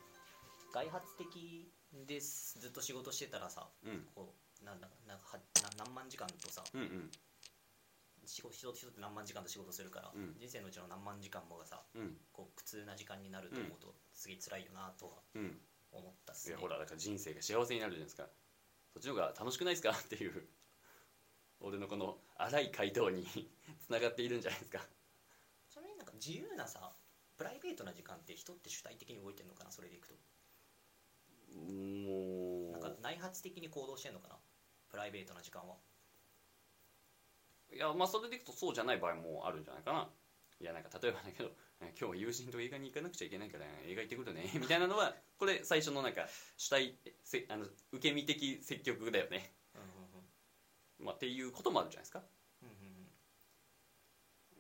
[0.74, 1.72] 外発的
[2.06, 2.60] です。
[2.60, 4.04] ずっと仕事してたらさうん。
[4.14, 7.12] こうなんだなんかはな何万時間とさうんうん。
[8.26, 10.36] 仕事仕事って何万時間と仕事するから、うん。
[10.40, 12.18] 人生のうちの何万時間もがさうん。
[12.34, 15.58] こう苦痛な時間になると思うと、すげえ辛いよなとはうん。
[15.94, 18.28] 思ったっすいねやほらだから人生が幸せになるじゃないですか
[18.94, 19.92] そっちの方が楽しくないですか？
[19.92, 20.48] っていう。
[21.60, 23.26] 俺のこの荒い回答に
[23.80, 24.86] つながっているんじゃないですか。
[25.70, 26.94] ちなみになんか自由なさ
[27.38, 29.72] プライベートな時間って人って主体的に動いてるのかな？
[29.72, 30.14] それでいくと。
[31.56, 34.40] もなんか内発的に行動してんのかな？
[34.90, 35.78] プライベートな時間は。
[37.72, 40.14] ういやまあそれでいくとそうじゃない場合もあるんじゃないかな。
[40.60, 41.52] いやなんか例えばだけど
[41.90, 49.56] 今日は友人と映画に行かなくちゃいけないから映画行ってくるね みたいなのはこれ最初のなんか主体せあの受け身的積極だよね、
[51.00, 52.24] まあ、っていうこともあるじゃないですか。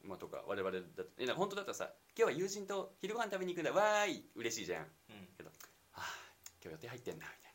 [0.03, 3.71] まあ、とか我々だって本当だったらさ今日は友人と昼ご飯食べに行くんだ。
[3.71, 4.91] わーい嬉しいじゃん。
[5.09, 5.15] うん。
[5.15, 5.49] うんけど
[5.93, 6.03] ああ
[6.62, 7.53] 今日予定入ってんだみたい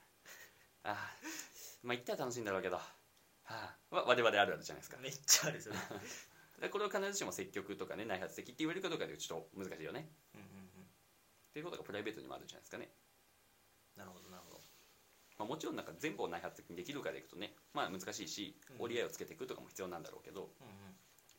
[0.84, 0.90] な。
[0.92, 1.16] ああ
[1.82, 2.76] まあ行ったら楽しいんだろうけど。
[2.76, 2.84] は
[3.44, 4.96] あわ我々あるあるじゃないですか。
[4.98, 5.76] めっちゃあるそれ
[6.60, 10.08] でこれを必ずしも積極とかね内発的って言われるかどうかでちょっと難しいよね。
[10.34, 10.68] うんうんうん
[11.48, 12.90] っていうことがプライベートにもあるんじゃないですかね、
[13.96, 14.60] なるほどなるほど。
[15.38, 20.52] まあ、もちろんなんか全部を内発的にできるかでいくとねまあ難しいしうん折り合いをつけていくとかも必要なんだろうけど、うんうん。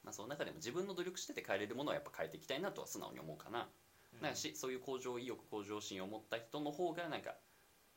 [0.03, 7.35] まあ、その中でも自分の努力してて変えれるものはやっぱ変えていきたいなとは素直に思うかな、うんなしそういう向上意欲向上心を持った人の方がなんか、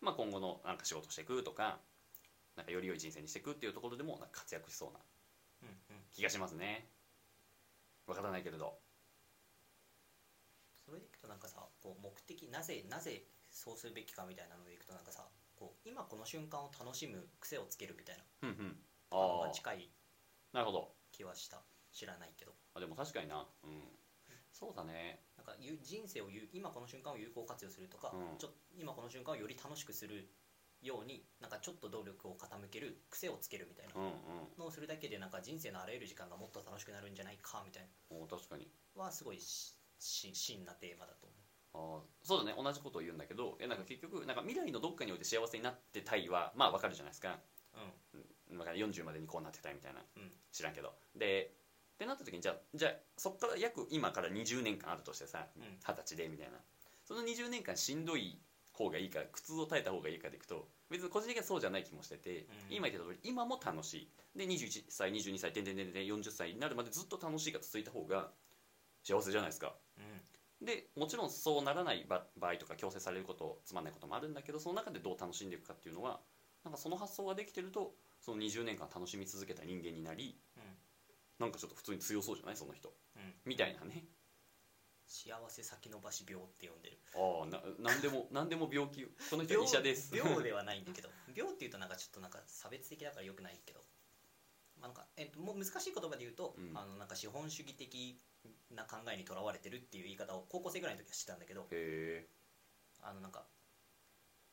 [0.02, 1.78] まあ、今後のなんか仕事していくとか
[2.54, 5.00] なんかより良い人生にしていくっていうところでもなんか活躍しそうな
[5.62, 6.02] うんうん。
[6.12, 6.86] 気がしますね
[8.06, 8.78] わからないけれど。
[10.84, 15.24] それでいくとなんかさこう目的なぜなぜそうするべきかみたいなのでいくとなんかさ
[15.56, 18.76] こう今この瞬間を楽しむ癖をつけるみたいなうんうん。
[19.12, 19.90] のあが近い
[20.52, 20.94] あなるほど。
[21.12, 21.62] 気はした。
[21.92, 22.52] 知らないけど。
[22.74, 23.46] あでも確かにな。
[23.64, 23.88] うん。
[24.52, 25.20] そうだね。
[25.36, 28.38] なんかゆ人生をゆ今この瞬間を有効活用するとか、うん。
[28.38, 30.28] ちょ今この瞬間をより楽しくする
[30.82, 33.94] ようになんかちょっと努力を傾ける癖をつけるみたいな。
[33.94, 34.12] うんうん。
[34.58, 38.68] のをするだけでなんか人生のあらゆる時間がもっと楽しくなるんじゃないかみたいお確かに。
[38.96, 41.42] なはすごいしし真なテーマだと思う。
[41.74, 42.62] あーそうだね。
[42.62, 47.38] 同じことを言うんだけどいやなんか結局なんか未来のどっかにおいて幸せになってたいはまあわかるじゃないですか。
[48.52, 50.30] うだから40までにこうなってたいみたいな、うん。
[50.52, 50.92] 知らんけど。
[51.16, 51.54] で
[51.94, 55.62] ってなった時にじゃあじゃあそっから約今から20年間あるとしてさうん。
[55.78, 56.58] 二十歳でみたいな。
[57.04, 58.38] その20年間しんどい
[58.72, 62.30] 方がいいか苦痛を耐えた方がいいかでいくと別に個人的にはそうじゃない気もしてて、
[62.70, 62.76] うん。
[62.76, 64.08] 今言った通り今も楽しい。
[64.36, 68.30] で21歳22歳てんてんてんてん40歳になるまでずっと楽しいが続いた方が
[69.02, 69.74] 幸せじゃないですか。
[69.98, 70.66] うん。
[70.66, 76.20] でもちろんそうならない場場合とか強制されることつまんないこともあるんだけどその中でどう楽しんでいくかっていうのは
[76.64, 80.38] なんかその発想ができてるとその20年間楽しみ続けた人間になり
[81.40, 82.56] なんかちょっと普通に強そうじゃない？
[82.56, 82.92] その人。
[83.16, 83.32] うんうん。
[83.44, 84.04] みたいなね
[85.12, 86.98] 幸せ先延ばし病って呼んでる。
[87.12, 90.16] ああな何でも 何でも病気この人は医者です。
[90.16, 93.84] 病ではないんだけど 病っていうとなんかちょっとなんか差別的だからよくないけど、
[94.78, 96.74] まあ、なんかえっともう難しい言葉で言うと、うん。
[96.74, 98.18] あのなんか資本主義的
[98.70, 101.68] な考えにとらわれてるっていう言い方を高校生ぐらいの時は知ったんだけど
[103.02, 103.46] あのなんか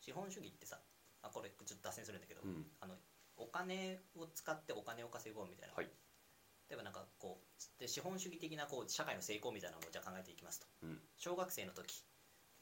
[0.01, 0.81] 資本主義ってさ
[1.21, 2.69] あこれちょっと脱線するんだけど、うん。
[2.81, 2.99] あの
[3.37, 5.89] お金を使ってお金を稼ごうみたいな、はい
[6.69, 11.01] 例えばなんかこうで資本主義的なこう社会の成功みたいなのをじゃあ考えていきますと、うん。
[11.17, 12.05] 小学生の時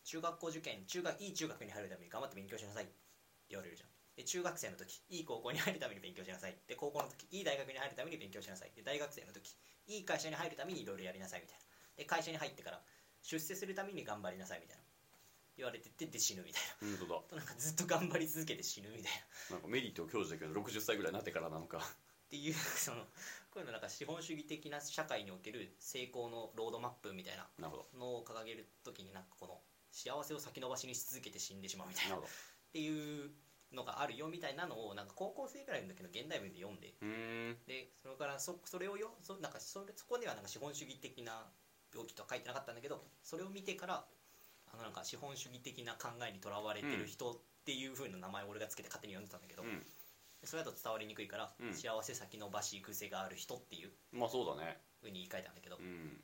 [0.06, 2.96] 中学校受験中学いい中学に入るために頑張って勉強しなさいって
[3.52, 3.90] 言われるじゃん。
[4.16, 6.56] で中学生の時いい高校に入るために勉強しなさい。
[6.68, 8.72] で高校の時いい大学に入るために勉強しなさい。
[8.74, 9.54] で大学生の時
[9.88, 11.66] いい会社に入るためにいろいろやりなさいみたいな。
[11.98, 12.80] で会社に入ってから
[13.22, 14.84] 出世するために頑張りなさいみたいな。
[15.58, 16.98] 言われててで死ぬみたいな。
[16.98, 17.36] 本当だ。
[17.38, 19.12] なんかずっと頑張り続けて死ぬみたい
[19.52, 19.58] な。
[19.58, 21.84] なんかメリット教授だけど60歳ぐらいになってからなのか
[22.28, 23.04] っていう その
[23.52, 27.50] こういうのなんか資本主義的な社会における成功のロードマップみたいな
[27.98, 29.62] のを掲げる時になんかこの
[29.92, 32.18] 幸せを先延ばしにし続けて死んでしまうみたいな。
[32.18, 32.22] っ
[32.72, 33.32] ていう
[33.72, 36.94] のがあるよみたいなのをなんか高校生ぐらいの時の現代文で読んで。
[37.66, 41.50] でそれからそそれをよそなんかそれそこではなんか資本主義的な
[41.92, 44.06] 病気とは書いてなかったんだけどそれを見てから
[44.74, 49.84] あのなんか資本主義的な考えにとらわれてる人っていう風な名前を俺がつけて勝手に呼んでたんだけど、うん
[50.44, 51.74] それだと伝わりにくいから、うん。
[51.74, 54.78] 幸せ先延ばし癖がある人っていうまあそうだね。
[55.00, 56.24] 風に言い換えたんだけど、うん。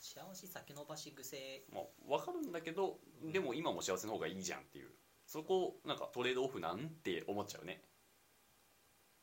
[0.00, 1.84] 幸せ先延ばし癖まあ、
[2.18, 2.98] 分かるんだけど
[3.32, 4.90] でも今も幸せの方がいいじゃんっていう。
[5.26, 7.82] そこなんかトレードオフなんて思っちゃうね。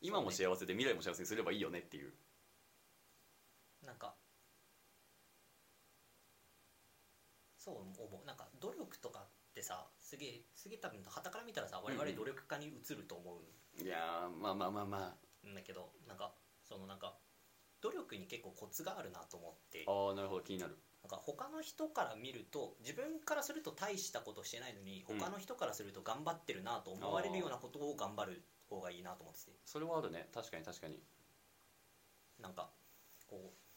[0.02, 2.14] 今も幸せで未来も幸せにすればいいよねっていう。
[3.86, 4.16] なんか
[7.58, 8.26] そう思う。
[8.26, 14.98] なんか努力とかってさすげえすげえ多分傍から見たらさ我々努力家に移ると思ういやーまあまあまあま
[15.48, 16.34] んだけどなんか
[16.68, 17.14] そのなんか
[17.80, 19.86] 努力に結構コツがあるなと思って。
[19.88, 20.78] あああなるほど気になる。
[21.04, 25.20] なんか他の人から見ると自分からすると大したことしてないのにうん。
[25.20, 29.52] 他の人からすると頑張ってるなと思われるようなことを頑張る方がいいなと思ってて。
[29.64, 30.28] それはあるね。
[30.34, 31.00] 確かに確かに。
[32.42, 32.72] なんか
[33.28, 33.70] こう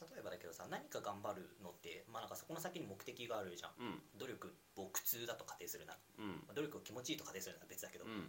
[0.00, 3.70] 例えばだけどさ何か頑張るのって、まあ、なんかそこの先に目的があるじゃん。
[3.78, 4.02] うん。
[4.18, 5.94] 努力を苦痛だと仮定するな。
[5.94, 6.28] ら、うん。
[6.42, 8.26] まあ努力を気持ちいいと仮定するなら別だけど、うん。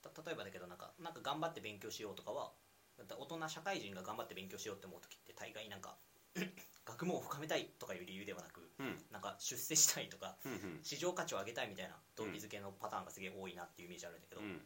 [0.00, 2.52] た例えばだけどなんかなんか頑張って勉強しようとかは
[2.96, 5.96] 大人社会人が頑張って勉強しようって思う時って大概なんか
[6.86, 8.96] 学問を深めたいとかいう理由ではなくうん。
[9.10, 10.80] なんか出世したいとかうんうん。
[10.82, 14.60] 市場価値を上げたいみたいな動機づけのパターンがすげえ多いなっていうイメージあるんだけど、うん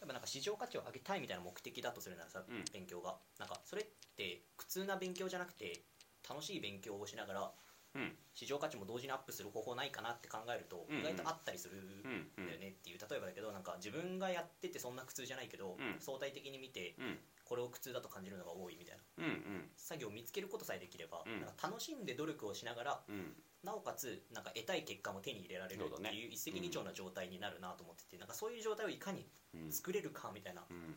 [0.00, 2.64] 例えばなんか市場価値を上げたいみたいな目的だとするならさ、うん。
[2.72, 3.16] 勉強が。
[3.38, 3.86] なんかそれっ
[4.16, 5.82] て苦痛な勉強じゃなくて
[6.28, 7.50] 楽しい勉強をしながら
[7.94, 8.12] うん。
[8.32, 10.96] 市場価値も同時にアップする方法ないかなって考えるとうん。
[10.96, 15.96] うん意外とあったりするうんうんんだよねっていう例えばだけどなんか自分がやっててそんな苦痛じゃないけど、うん。
[16.00, 17.18] 相対的に見てうん。
[17.44, 19.02] これを苦痛だと感じるのが多いみたいな。
[19.18, 19.70] うんうん。
[19.76, 21.40] 作業を見つけることさえできれば、うん。
[21.40, 29.72] なんか楽しんで努力をしながらうんなおかつなんか得たい結果も手に入れられるっていう一石二鳥な状態になるなと思ってて、なんかそういう状態をいかにうん。
[29.72, 30.96] 作れるかみたいなうん。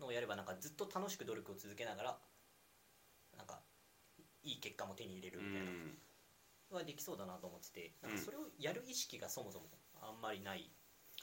[0.00, 2.18] のをやればなんかずっと楽しく努力を続けながら
[3.36, 3.60] なんか
[4.44, 5.98] いい結果も手に入れるうみたいなん。
[6.70, 9.66] のができそうだなと思っててなんかそれをやる意識がそもそも
[10.00, 10.70] あんまりない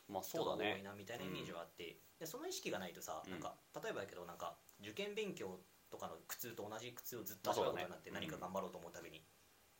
[0.09, 0.79] まあ人が多そうだね。
[0.79, 3.31] いなみたいなイメージはあって、でその意識がないとさ、うん。
[3.31, 9.21] なんか例えばだけどなんか受験勉強とかの苦痛と同じ苦痛をずっと味わうことになって何か頑張ろうと思うたびに、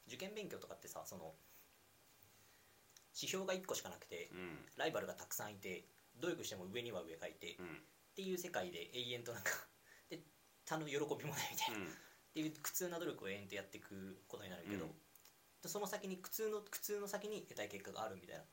[0.07, 1.33] 受験勉強とかってさその
[3.15, 4.59] 指標が1個しかなくてうん。
[4.77, 5.85] ライバルがたくさんいて
[6.19, 7.65] 努力しても上には上がいて、うん。
[7.65, 7.69] っ
[8.15, 9.51] ていう世界で永遠となんか
[10.09, 10.19] で
[10.65, 11.89] 他の喜びもないみたいな、っ
[12.33, 14.89] ていう苦痛な努力を永遠とやっていくことになるけど、
[15.65, 18.47] その先に苦痛の苦痛の先に得たい結果があるみたいなっ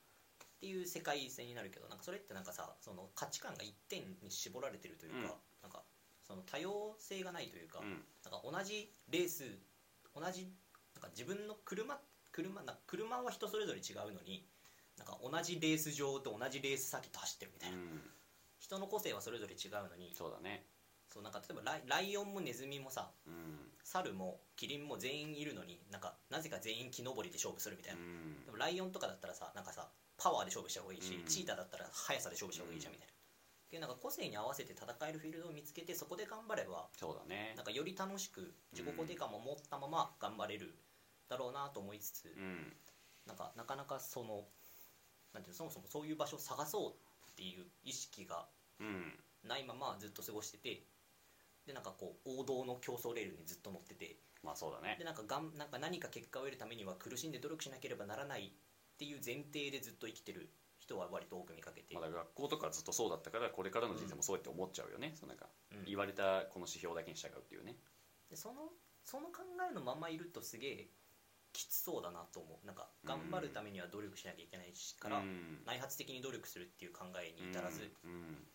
[0.60, 5.24] ていう世界線になるけどなんかそれってなんかさその価値観が一点に絞られてるというか、うん。
[5.62, 5.84] なんか
[6.22, 8.04] その多様性がないというか,、うん。
[8.24, 9.58] なんか同じレース
[10.14, 10.52] 同じ
[11.02, 11.98] か自分の車
[12.32, 14.46] 車な車は人それぞれ違うのに
[14.96, 18.00] なんか同じレース場と同じレース先と走ってるみたいな、うん。
[18.58, 20.14] 人の個性はそれぞれ違うのに。
[20.14, 20.66] そうだね。
[21.12, 23.68] そうなんか例えばライライオンもネズミもさうん。
[23.84, 28.44] 猿もキリンも全員いるのになんかなぜか全員木登りで勝負するみたいうな、ん。
[28.44, 31.24] でもライオンとかだったらさなんかさパワーで勝負した方がいいし、うん。
[31.24, 33.12] チーターだったら速さで勝負した方がいいじゃんみたいな、
[33.72, 40.76] でなんか個性に合わせて戦えるフィールドを見つけてそこで頑張ればそうだねなんかより楽しく自己肯定感も持ったまま頑張れる
[41.32, 42.68] だろうなと思いつつ、うん。
[43.26, 44.44] なんかなかなかその
[45.32, 48.44] なんていうのそもそもそういう場所を探そうっていう意識が
[48.78, 49.16] うん。
[49.48, 50.84] ないままずっと過ごしてて
[51.66, 54.96] でなんかこう王道の競争レールにずっと乗っててまあそうだね。
[54.98, 67.76] でなんかがんなんか何か結果を得るためには苦しんで努力しなければならないっていう前提でずっと生きてる人は割と多く見かけて、まだ学校とかずっとそうだったからこれからの人生もそうやって思っちゃうよね、そのなんかうん言われたこの指標だけに従うっていうね。
[68.30, 68.70] でその
[69.04, 70.88] その考えのままいるとすげえ
[71.52, 72.66] きつそうだなと思う。
[72.66, 75.62] なんか頑張るためには努力しなきゃいけないしから、うん。
[75.66, 78.10] 内発的に努力するっていう考えに至らず、っうん。
[78.10, 78.48] うん。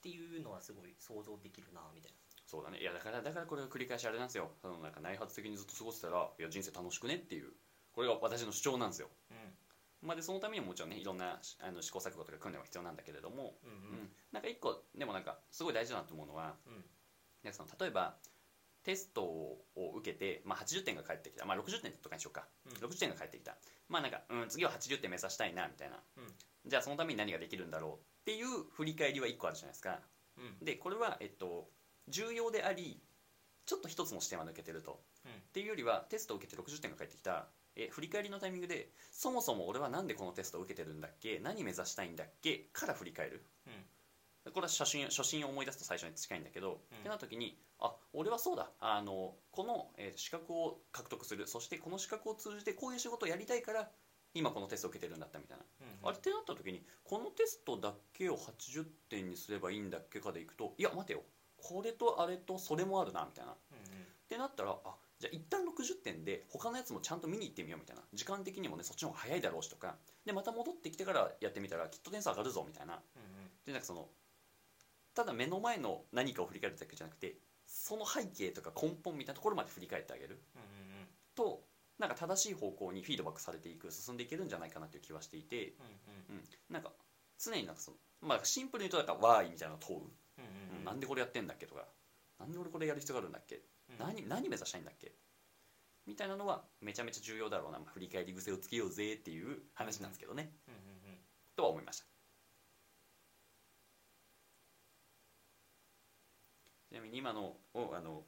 [0.00, 2.12] ていうのはすごい想像できるなみたい
[2.46, 2.78] そうだね。
[2.80, 4.52] いやだからだからこれが繰り返しあれなんですよ。
[4.62, 7.52] そのなんか内発的にずっと過ごしてたらいや人生楽しくねっていう。
[7.92, 9.08] これが私の主張なんですよ。
[9.28, 9.36] な
[10.00, 13.76] まあでそのためにももちろんねいろんなあの試行錯誤とか訓練は必要なんだけれども、うんうん。
[13.76, 14.10] うん。
[14.32, 16.84] なんか一個でもなんかすごい大事だなと思うのはうん。
[17.42, 18.16] なんかその例えば
[18.88, 22.72] テストを受けて、まあ、80点が返ってきた、まあ、60点とかにしようか、うん。
[22.88, 23.54] 60点が返ってきた。
[23.86, 25.96] まあなんか、うん、次は80点目指したいなみたいな。
[26.16, 26.24] うん。
[26.64, 30.00] じゃあそのために何ができるんだろうっていう振り返りは1個あるじゃないですか。
[30.38, 30.64] うん。
[30.64, 31.68] でこれは、えっと、
[32.08, 32.98] 重要であり
[33.66, 35.02] ちょっと一つの視点は抜けてると。
[35.26, 35.32] うん。
[35.32, 37.48] っていうよりはテストを受けて60点が返ってきた。
[37.76, 41.40] え振り返りのタイミングでそもそも俺はなんでこのテストを受けてるんだっけ？
[41.40, 42.70] 何目指したいんだっけ？
[42.72, 43.44] から振り返る。
[43.66, 43.72] うん
[44.50, 46.98] これは初心初心を思い出すと最初に近いんだけど、うん。
[46.98, 48.70] ってなった時にあ俺はそうだ。
[48.80, 51.46] あのこの、えー資格を獲得する。
[51.46, 53.88] そしてこの資格を通じてこういう仕事をやりたいから
[54.34, 61.22] 今このテストを受けてるんだったみたいな、うんあれってなった時にこのテストだけを80点にすればいいんだっけかでいくといや待てよ。
[61.56, 63.52] これとあれとそれもあるなみたいな。
[63.52, 68.02] うんってなったらあじゃあ一旦60点で他のやつもちゃんと見に行ってみようみたいな。
[68.12, 69.96] 時間的にもねそっちの方が早いだろうしとか。
[70.26, 72.94] でまた戻ってきてからやってみたらきっと点数上がるぞみたいな。
[72.94, 73.50] うんうん。
[73.64, 74.06] でなんかその
[75.18, 77.34] ただ目の前の何かを振り返るだけじゃなくて
[77.66, 80.40] その背景とか根本みたいなところまで振り返ってあげる。
[80.54, 81.06] うんうんうん。
[81.34, 81.64] と
[81.98, 85.74] なんか正しい方向にフィードバックされていく進んでいけるんじゃないかなという気はしていて、
[86.30, 86.92] うんうん、なんか
[87.36, 90.84] 常になんかそのまあシンプルに言うとなんか「わーい」みたいなのを問う、うんうんうん。
[90.84, 91.84] なんでこれやってんだっけとか
[92.38, 93.62] なんで俺これやる必要があるんだっけ、うん
[93.98, 95.16] 何何目指したいんだっけ
[96.06, 101.18] みたいなのはめちゃめちゃ重要だろうな、まあ、振り返り癖をつけようぜっていう話なんですけどね、うんうんうん。
[101.56, 102.06] とは思いました
[106.88, 108.22] ちなみに今のをあの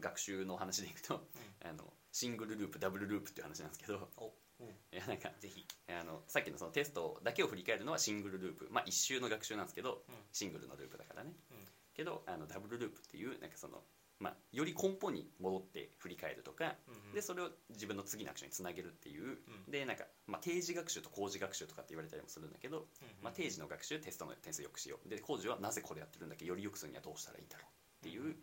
[0.00, 1.20] 学習の話でいくと、
[1.64, 4.08] あのシングルループダブルループっていう話なんですけど。
[4.16, 4.68] おうん。
[4.68, 5.66] いやなんかぜひ。
[5.88, 8.68] あのさっきのそのテストだけを振り返るのはシングルループ。
[8.70, 10.14] まあ一周の学習なんですけど、うん。
[10.32, 11.56] シングルのループだからね、うん。
[11.94, 13.82] けどあのダブルループっていうなんかその、
[14.22, 16.76] まあ、より根本に戻って振り返るとか、
[17.12, 19.36] でそれを自分の次のアクションにつなげるっていう、うん
[19.68, 22.86] でなんか、まあ、定時学習と工事学習とかって言われたりもするんだけど、
[23.20, 25.08] まあ、定時の学習テストの点数よくしよう。
[25.08, 27.66] で工事はなぜこれやってるんだっけより良くするにはどうしたらいいんだろう
[28.06, 28.36] っていう、うん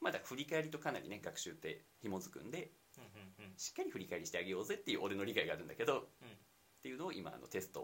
[0.00, 2.70] まあ、だ振り返りとかなりね学習って紐づくんで
[3.56, 5.98] しっかり振り返りしてあげようぜっていう俺の理解があるんだけど、うん。
[5.98, 6.02] っ
[6.82, 7.80] ていうのを今あのテスト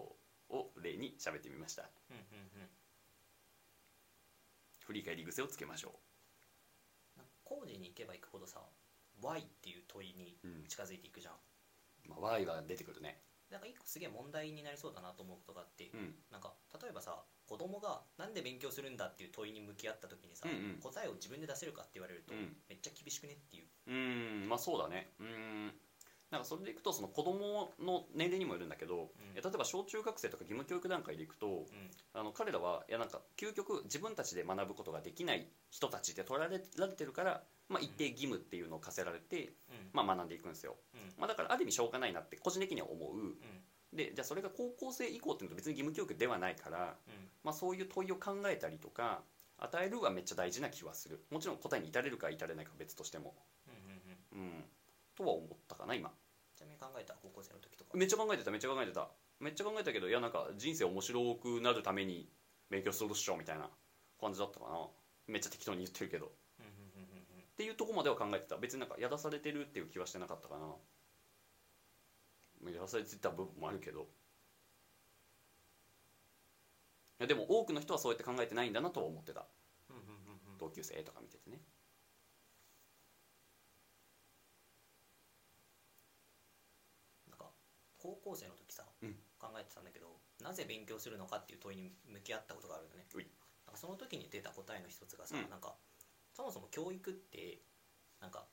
[0.50, 1.88] を例に喋ってみました。
[4.84, 6.09] 振り返り癖をつけましょな
[7.60, 8.60] んか工事に行けば行くほどさ
[9.20, 10.36] Y っていう問いに
[10.68, 11.34] 近づいていくじゃん。
[12.08, 13.20] まあ、Y は出てくるね。
[13.50, 16.14] なんか一個すげえ問題になりそうだなと思うことがあって、うん。
[16.30, 20.80] なんか例えばさ子供がなんで勉強するんだっていう問いに向き合った時にさ、うんうん。
[20.80, 22.56] 答えを自分で出せるかって言われると、うん。
[22.68, 23.66] めっちゃ厳しくねっていう。
[23.88, 25.12] うーんまあそうだね。
[25.18, 25.72] うーん
[26.30, 29.08] なんかそれでいくとその子供の年齢にもよるんだけど、ん。
[29.34, 31.90] え例えば小中学生とか義務教育段階でいくとうん。
[32.14, 39.90] あの彼らはいやなんか究極自分たちで学ぶことができない人たちって取られられてるから、まあ、一定義務っていうのを課せられて、うん。
[39.92, 41.00] まあ、学んでいくんですよ、うん。
[41.18, 43.16] まあ、だからある意味しょうがないなって個人的には思う。
[43.16, 43.36] うん。
[43.92, 47.28] でじゃあそれが高校生以降っていうのと別に義務教育ではないから、うん。
[47.42, 49.22] まあ、そういう問いを考えたりとか
[49.58, 51.24] 与えるはめっちゃ大事な気はする。
[51.30, 53.34] もちろん答えに至れるか至れないかは別としても。
[53.66, 54.46] うんうんうん。
[54.46, 54.64] うん。
[55.16, 56.10] とは思ったかな今
[56.98, 57.90] えた高校生の時とか。
[57.94, 59.08] めっちゃ考えてためっちゃ考えてた。
[59.38, 62.30] めっちゃ考えたけどいやなんか人生面白くなるために
[62.70, 63.70] 勉強するっしょみたいな
[64.20, 64.88] 感じだったかな。
[65.26, 66.26] めっちゃ適当に言ってるけど。
[66.26, 66.30] っ
[67.56, 68.56] ていうとこまでは考えてた。
[68.56, 70.66] 別になんかやらされてるっていう気はしてなかったかな。
[72.72, 74.02] やらされてた部分もあるけど。
[74.02, 74.04] い
[77.24, 79.46] やでも多くの人はそうやって考えてないんだなとは思ってた。
[80.58, 81.60] 同級生とか見ててね
[87.28, 87.50] なんか
[88.00, 89.14] 高校生の時さ、うん。
[89.38, 93.06] 考えてたんだけどなぜ勉強するのかっていう問いに向き合ったことがあるのね。
[93.66, 95.50] なんかその時に出た答えの一つがさ、うん。
[95.50, 95.76] なんか
[96.34, 97.62] そもそも教育って
[98.20, 98.44] なんか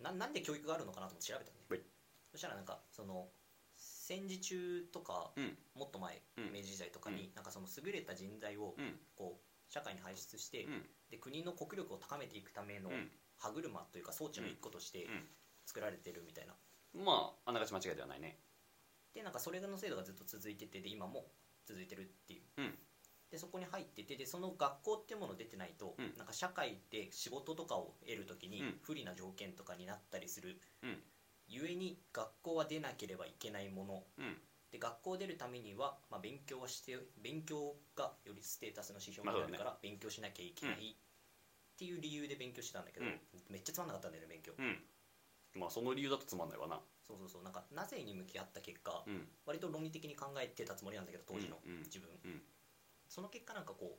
[0.00, 1.78] ななんで教育があるのかなと思って調べたのはい。
[1.78, 1.84] ね
[2.30, 3.28] そしたらなんかその
[3.76, 5.56] 戦時中とか、うん。
[5.74, 6.52] もっと前、うん。
[6.52, 8.94] 明治時代とかに、なんかその優れた人材をうん。
[9.16, 10.82] こう社会に輩出して、うん。
[11.10, 13.10] で国の国力を高めていくためのうん。
[13.38, 15.26] 歯車というか装置の一個としてうん。
[15.64, 16.54] 作られてるみたいな
[16.94, 18.38] まああながち間違いではないね。
[19.14, 21.26] でなんかそれの制度がずっと続いててで今も
[21.66, 22.74] 続いてるっていう、うん。
[23.30, 26.12] でそこに入っててでその学校ってもの出てないと、うん。
[26.16, 28.78] なんか社会で仕事とかを得るときにうん。
[28.82, 30.98] 不利な条件とかになったりする、うん。
[31.48, 34.02] ゆえに学校は出なければいけないもの。
[34.18, 34.36] うん。
[34.70, 43.20] で学校出るためには、まあ、勉強はして勉強がよりステータスの指標になるから勉強しなきゃいけないっていう理由で勉強してたんだけど、うん。
[43.50, 44.80] めっちゃつまんなかったんだよね勉強、うん
[45.54, 46.80] まあその理由だとつまんないわな。
[47.06, 47.42] そうそうそう。
[47.42, 49.28] なんかなぜに向き合った結果、うん。
[49.44, 51.78] 割と論理的に考えてたつもりなんだけど当時のうんうん。
[51.84, 52.42] 自分、うん。
[53.08, 53.98] その結果なんかこ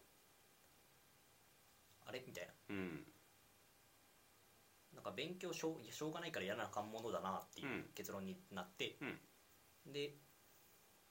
[2.06, 2.24] うあれ？
[2.26, 2.54] みたいな。
[2.70, 3.06] うん。
[4.93, 8.97] なんか勉強しょういやしょうがないから嫌なあかんものだなっていううん結論になって、
[9.86, 10.16] で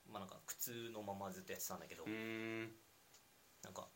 [0.08, 2.70] まあなんか苦痛のままずっとやってたんだけど、うーん。
[3.62, 3.88] なんか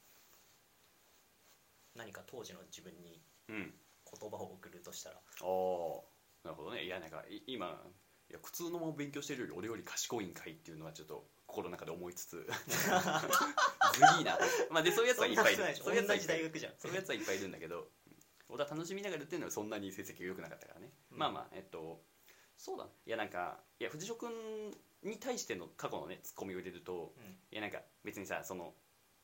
[1.94, 3.74] 何か当時の自分にうん。
[4.20, 6.15] 言葉を送るとしたらああ
[6.46, 6.84] なるほどね。
[6.84, 7.82] いやなんかい今
[8.30, 12.36] いや苦痛のまま勉強してるより俺より賢いんかいっていうのはちょっと心の中で思いつつ。
[12.36, 12.46] ずる
[14.20, 14.38] いな。
[14.70, 15.76] まあでそういうやつはいっぱいいる。
[15.76, 16.74] そういうやつはいっぱいいる同じ大学じゃん。
[16.78, 17.90] そういうやつはいっぱいいるんだけど。
[18.48, 21.18] 俺は楽しみながらやってるのはそんなに成績が良くなかったからね、うん。
[21.18, 22.04] まあまあえっと
[22.56, 24.30] そうだいやなんかいや藤代君
[25.02, 27.24] に対しての過去のねツッコミを入れるとうん。
[27.24, 28.74] いやなんか別にさその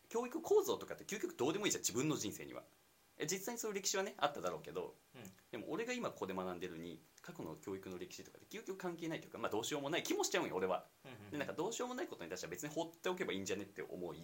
[0.09, 1.83] 教育構造とかって究極どうでもいいじゃん。
[1.83, 2.63] 自分の人生には。
[2.63, 2.82] え
[3.27, 5.23] 実際にそういう歴史はねあっただろうけど、うん。
[5.51, 10.85] でも俺が今ここで学んでるに過去の教育の歴史とかで究極関係ないというかまあどうしようもない気もしちゃうんよ俺は。
[11.05, 14.19] うんうんでなんかどうしようもないことに対しては別に放っておけばいいんじゃねって思い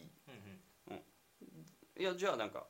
[0.88, 0.94] うん。
[0.94, 1.02] うん。
[1.98, 2.66] いやじゃあなんか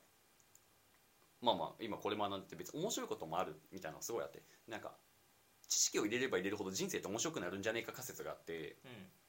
[1.41, 4.97] まあまあ今これ学んでて別に面白いこともあるみたいなのがすごいあってなんか
[5.69, 8.77] 知識を入れれば入れるほど人生って面白くなるんじゃねえか仮説があって、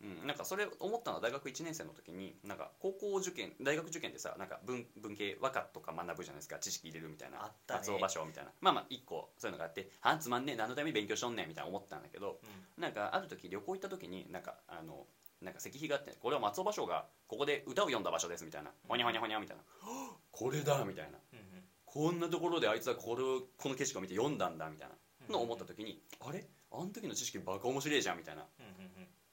[0.03, 7.45] うんうん、なんかそれ思ったのは大学1年生の時になんか高校受験大学受験でさなんか文文系和歌とか学ぶじゃないですか知識入れるみたいな。
[7.45, 7.81] あったね。
[7.81, 8.51] 松尾芭蕉みたいな。
[8.61, 12.83] まあまあ一個そういうのがあって「あんつまんねえ何のために勉強しとんねん」みたいな思ったんだけどうん。
[12.83, 15.07] なんかある時旅行行った時になんかあの
[15.43, 18.73] なんか石碑があってこれは松尾芭蕉がここで歌を読んだ場所ですみたいな。
[18.89, 19.63] ほにゃほにゃほにゃみたいな。
[20.33, 21.19] これだみたいな。
[21.35, 21.65] うんうん。
[21.85, 24.95] こんなところであいつはこれをこの景色を見て読んだんだみたいな
[25.31, 26.47] のを思った時にあれ？
[26.73, 28.47] あの時の知識バカ面白いじゃんみたいな。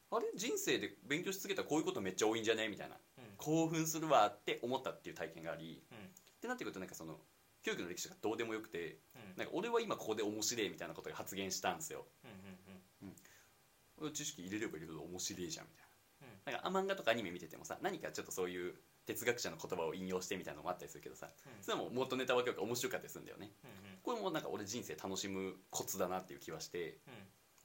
[0.10, 0.26] あれ？
[0.36, 2.68] 人生で勉強し続けたらこういうことめっちゃ多いんじゃね？
[2.68, 2.96] みたいな。
[3.18, 3.24] うん。
[3.38, 5.98] 興奮するわって思ったっていう体験がありうん。
[5.98, 6.02] っ
[6.42, 7.16] てなってくるとなんかその
[7.64, 9.38] 教育の歴史がどうでもよくてうん。
[9.38, 12.06] なんか俺は今ここで面白いみたいなことが発言したんですよ。
[14.14, 15.86] 知識入れれば入れるほど面白いじゃんみたい
[16.22, 16.54] うん。
[16.54, 18.76] ななんか漫画とかアニメ見ててもさ何かちょっとそういう
[19.08, 21.30] 哲学者の言葉を引用してみたいなのもあったりするけどさ。
[21.46, 21.64] うん。
[21.64, 23.52] それはもう元ネタ分けるから面白かったりするんだよね。
[23.64, 23.72] うん
[24.04, 27.12] これもなんか俺人生楽しむコツだなっていう気はしてう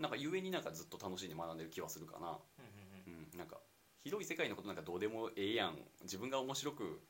[0.00, 2.28] んなんか故になんかずっと楽しんで学んでる気はするかな。
[2.28, 3.38] うんうんうん。
[3.38, 3.58] なんか
[4.02, 5.78] 広い世界のことなんかどうでもええやん。
[6.02, 7.00] 自分が面白く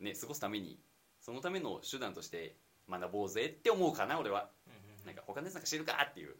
[0.00, 0.80] ね過ごすために
[1.20, 2.56] そのための手段として
[2.88, 4.50] 学ぼうぜって思うかな俺は。
[4.66, 6.36] うんうんなんか他のやつなんか知るかっていう。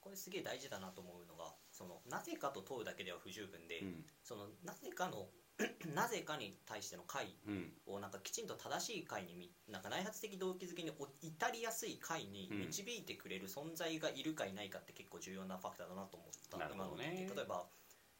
[0.00, 4.04] これすげえ大事だなと思うのがそのなぜかと問うだけでは不十分で、うん。
[4.22, 5.26] そのなぜかの
[5.94, 7.72] なぜかに対しての解うん。
[7.86, 12.58] をなんかきちんと正しい解にみなんか内発的動機づけにお至りやすい解にうん。
[12.66, 16.58] 導いてくれる存在がいるかいないかって結構重要なファクターだなと思った。
[16.58, 16.64] ね。
[16.74, 17.66] 今の聞いて例えば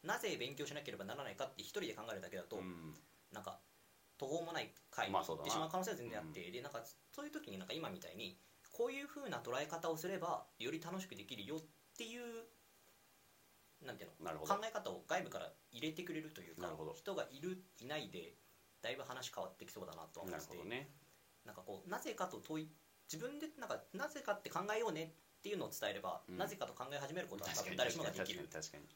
[0.02, 2.94] なぜ勉強しなければならないかって一人で考えるだけだと、うん。
[3.32, 3.58] なんか
[4.18, 5.24] 途方もない回にな。
[5.24, 8.38] 行ってしまう可能性は全然あって、でなんかそういう時になんか今みたいに
[8.70, 11.60] こういう風な捉え方をすればより楽しくできるよっ
[11.96, 12.44] ていう
[13.84, 18.34] なんていうの考え方を外部から入れてくれるというか人がいるいないで
[18.82, 20.90] だいぶ話変わってきそうだなとは思なっててるほどね。
[21.44, 22.68] なんかこうなぜかと問い
[23.10, 26.38] 自分でなんかなぜかって考えようねっていうのを伝えれば、うん。
[26.38, 28.48] なぜかと考え始めることは多分誰しもができる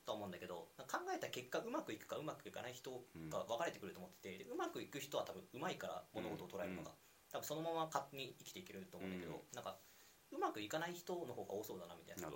[0.04, 2.90] と思うんだけど考えた結果うまくいくかうまくいかない人
[3.28, 6.92] が分かれてくると思ってて、でうまくいく人は多分うまいから物事を捉えるのが、
[7.32, 9.40] 多分そのまま勝手に生きていけると思うんだけど、うん。
[9.52, 9.76] なんか
[10.32, 12.28] うまくいかない人の方が多そうだなみたいな。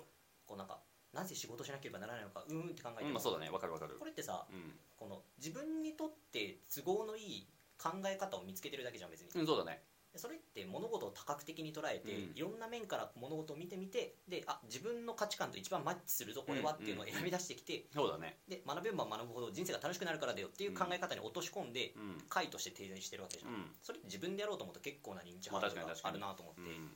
[0.45, 0.81] こうなんか
[1.13, 3.49] なぜ仕事しなければならないのかうーんって考えてどうんまあそうだね。
[3.49, 3.95] わかるわかる。
[3.99, 4.73] これってさうん。
[4.97, 7.47] この自分にとって都合のいい
[7.77, 9.83] 考え方を見つけてるだけじゃん別に、うんそうだね。
[10.13, 12.37] でそれって物事を多角的に捉えて、うん。
[12.37, 18.37] いろんな面から物事を見てみてであ自分の価値観と一番マッチするぞこれはっていうのを選び出してきて、そうだね。
[18.47, 22.17] で学べば学ぶほど人生が楽しくなるからだよっていう考え方に落とし込んで、うん。
[22.29, 23.65] 解として提示してるわけじゃん、うん。
[23.81, 26.89] それ自分でやろうと思うと結構な認知まあハードルがあるなと思って、うん。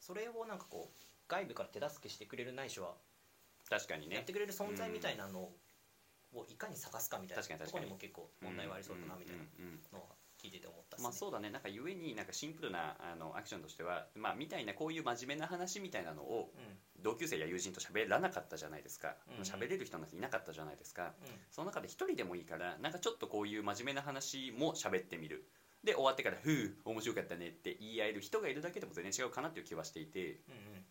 [0.00, 2.94] それをなんかこう外部から手助けしてくれるないしは
[3.68, 4.16] 確かにね。
[4.16, 9.44] やってくれる存在みたいなのをいかに探すかみたいなところにも結構問題はありそうだなみたいな
[9.92, 10.06] のは
[10.42, 11.48] 聞いてて思ったっすね、まあそうだね。
[11.50, 16.76] なんかゆえになんかシンプルなあのアクションとしてはまあみたいなこういう真面目な話みたいなのをうん。
[17.02, 19.16] 同級生や友人と喋らなかったじゃないですか。
[19.38, 21.12] うん喋、れる人なんていなかったじゃないですか。
[21.20, 21.28] うん。
[21.50, 25.44] その中で一人でもいいからなんかちょっとこういう真面目な話も喋ってみる。
[25.82, 30.40] で終わってから「ふう面白かったね」って言い合える人がいるだけでも全然違うかなっていう気はしていて。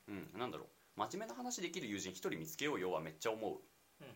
[0.07, 0.23] うんうん。
[0.33, 0.39] うん。
[0.39, 3.51] なんだろう真面目な話できる友人一人見つけようよはめっちゃ思う。
[3.51, 4.07] ん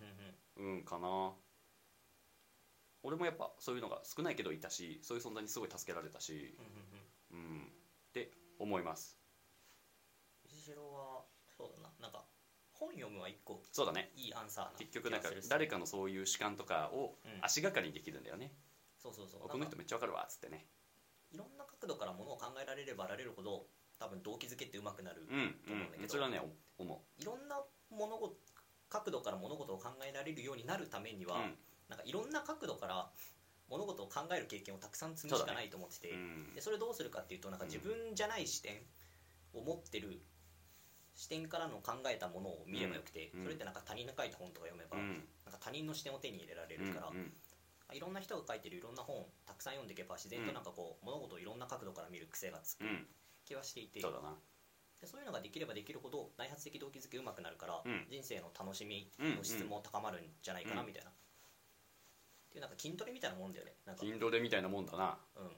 [0.59, 1.33] うんううんかな。
[3.03, 6.55] 俺もやっぱそういうのが少ないけどいたしそういう存在にすごい助けられたし。
[6.59, 7.39] うん。
[7.39, 7.71] うんうんうん
[8.09, 9.17] って思います。
[10.49, 11.23] 藤代は
[11.55, 12.25] そうだななんか
[12.71, 14.11] 本読むは一個そうだね。
[14.15, 17.39] いいアンサーな結局なんか誰かのそういう主観とかをうん。
[17.41, 18.53] 足がかりにできるんだよね、
[18.97, 19.47] そうそうそう。
[19.47, 20.65] この人めっちゃわかるわっつってね。
[21.31, 23.67] いろんな角度からものを考えられればられるほど
[23.99, 26.03] 多分動機づけってうまくなる、うんと思うんだけど。
[26.03, 26.09] うん。
[26.09, 26.39] それはね
[26.77, 28.35] お思いろんな物事
[28.89, 31.55] 角度から物事を考えられるようになるためには、ううん。
[31.89, 33.09] なんかいろんな角度から
[33.69, 36.09] 物事を考える経験をたくさん積むしかないと思ってて。
[36.09, 38.77] そ,、うんでそれどうするかっていうとなんか自分じゃない視点
[39.53, 40.21] を持ってる
[41.15, 43.43] 視点からの考えたものを見ればよくて、うん。
[43.43, 45.27] それってなんか他人の書いた本とか読めば、うん。
[45.45, 47.33] なんか他人の視点を手に入れられるから、うん。
[47.91, 53.07] いろんな人が書いてるいろんな本をたくさん読んでいけば自然となんかこう、物事をいろんな角度から見る癖がつくうん。
[53.45, 54.35] 気はしていて、そうだな
[55.01, 58.07] でそういうのができればできるほど内発的動機づけうまくなるから、うん。
[58.09, 60.87] 人生の楽しみうんの質も高まるんじゃないかなうん。
[60.87, 61.13] みたいな、っ
[62.49, 63.73] ていうなんか筋トレみたいなもんだよね。
[63.85, 65.17] なんか、筋トレみたいなもんだな。
[65.35, 65.51] うん、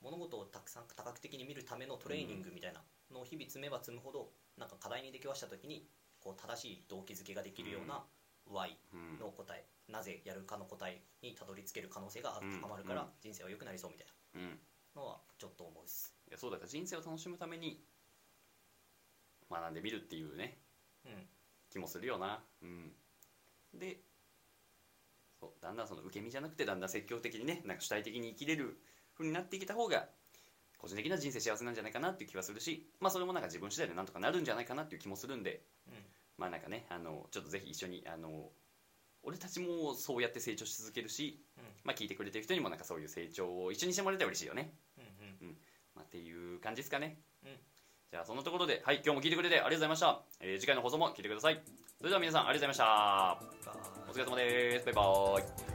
[0.00, 5.86] 物事をたくさん多角的に見るためのトレーニングみたいなのを日々積めば積むほどなんか課題に出くわした時に
[6.18, 8.02] こう正しい動機づけができるような
[8.50, 9.18] Y うん。
[9.20, 12.60] の答え、なぜやるかの答えにたどり着ける可能性がうん。
[12.60, 13.08] 高まるからうん。
[13.20, 14.42] 人生は良くなりそうみたいうん。
[14.42, 14.44] い
[14.96, 16.12] なのはちょっと思うっす。
[16.30, 17.84] やそうだから人生を楽しむために
[19.52, 20.58] 学んでみるっていうね
[21.04, 21.12] うん
[21.70, 22.42] 気もするよな。
[22.62, 22.92] うん。
[23.74, 24.00] で
[25.40, 28.78] そうだんだんその受け身じゃなくてだんだん積極的にねなんか主体的に生きれる
[29.16, 30.06] 風になってきた方が
[30.78, 35.94] 個人的な人生幸せなんじゃないかなっていう気はするし、まあ、それもなんか自分次第でなんとかなるんじゃないかなっていう気もするんで、うん。
[36.38, 38.50] まあなんかねあのちょっとぜひ一緒にあの
[39.22, 41.64] 俺たちもそうやって成長し続けるし、うん。
[41.84, 45.56] まあ、聞いてくれてる人にもなんかそういう成長を一緒にしてもらえたら嬉しいよね、うんうん。
[45.94, 47.50] まあ、っていう感じですかね、うん
[48.12, 51.58] じゃあそのところではい今日も聞いてくれてありがとうございました、えー次回の放送も聞いてください。
[51.96, 54.84] それでは皆さんありがとうございましたお疲れ様です。
[54.84, 55.71] バイバーイ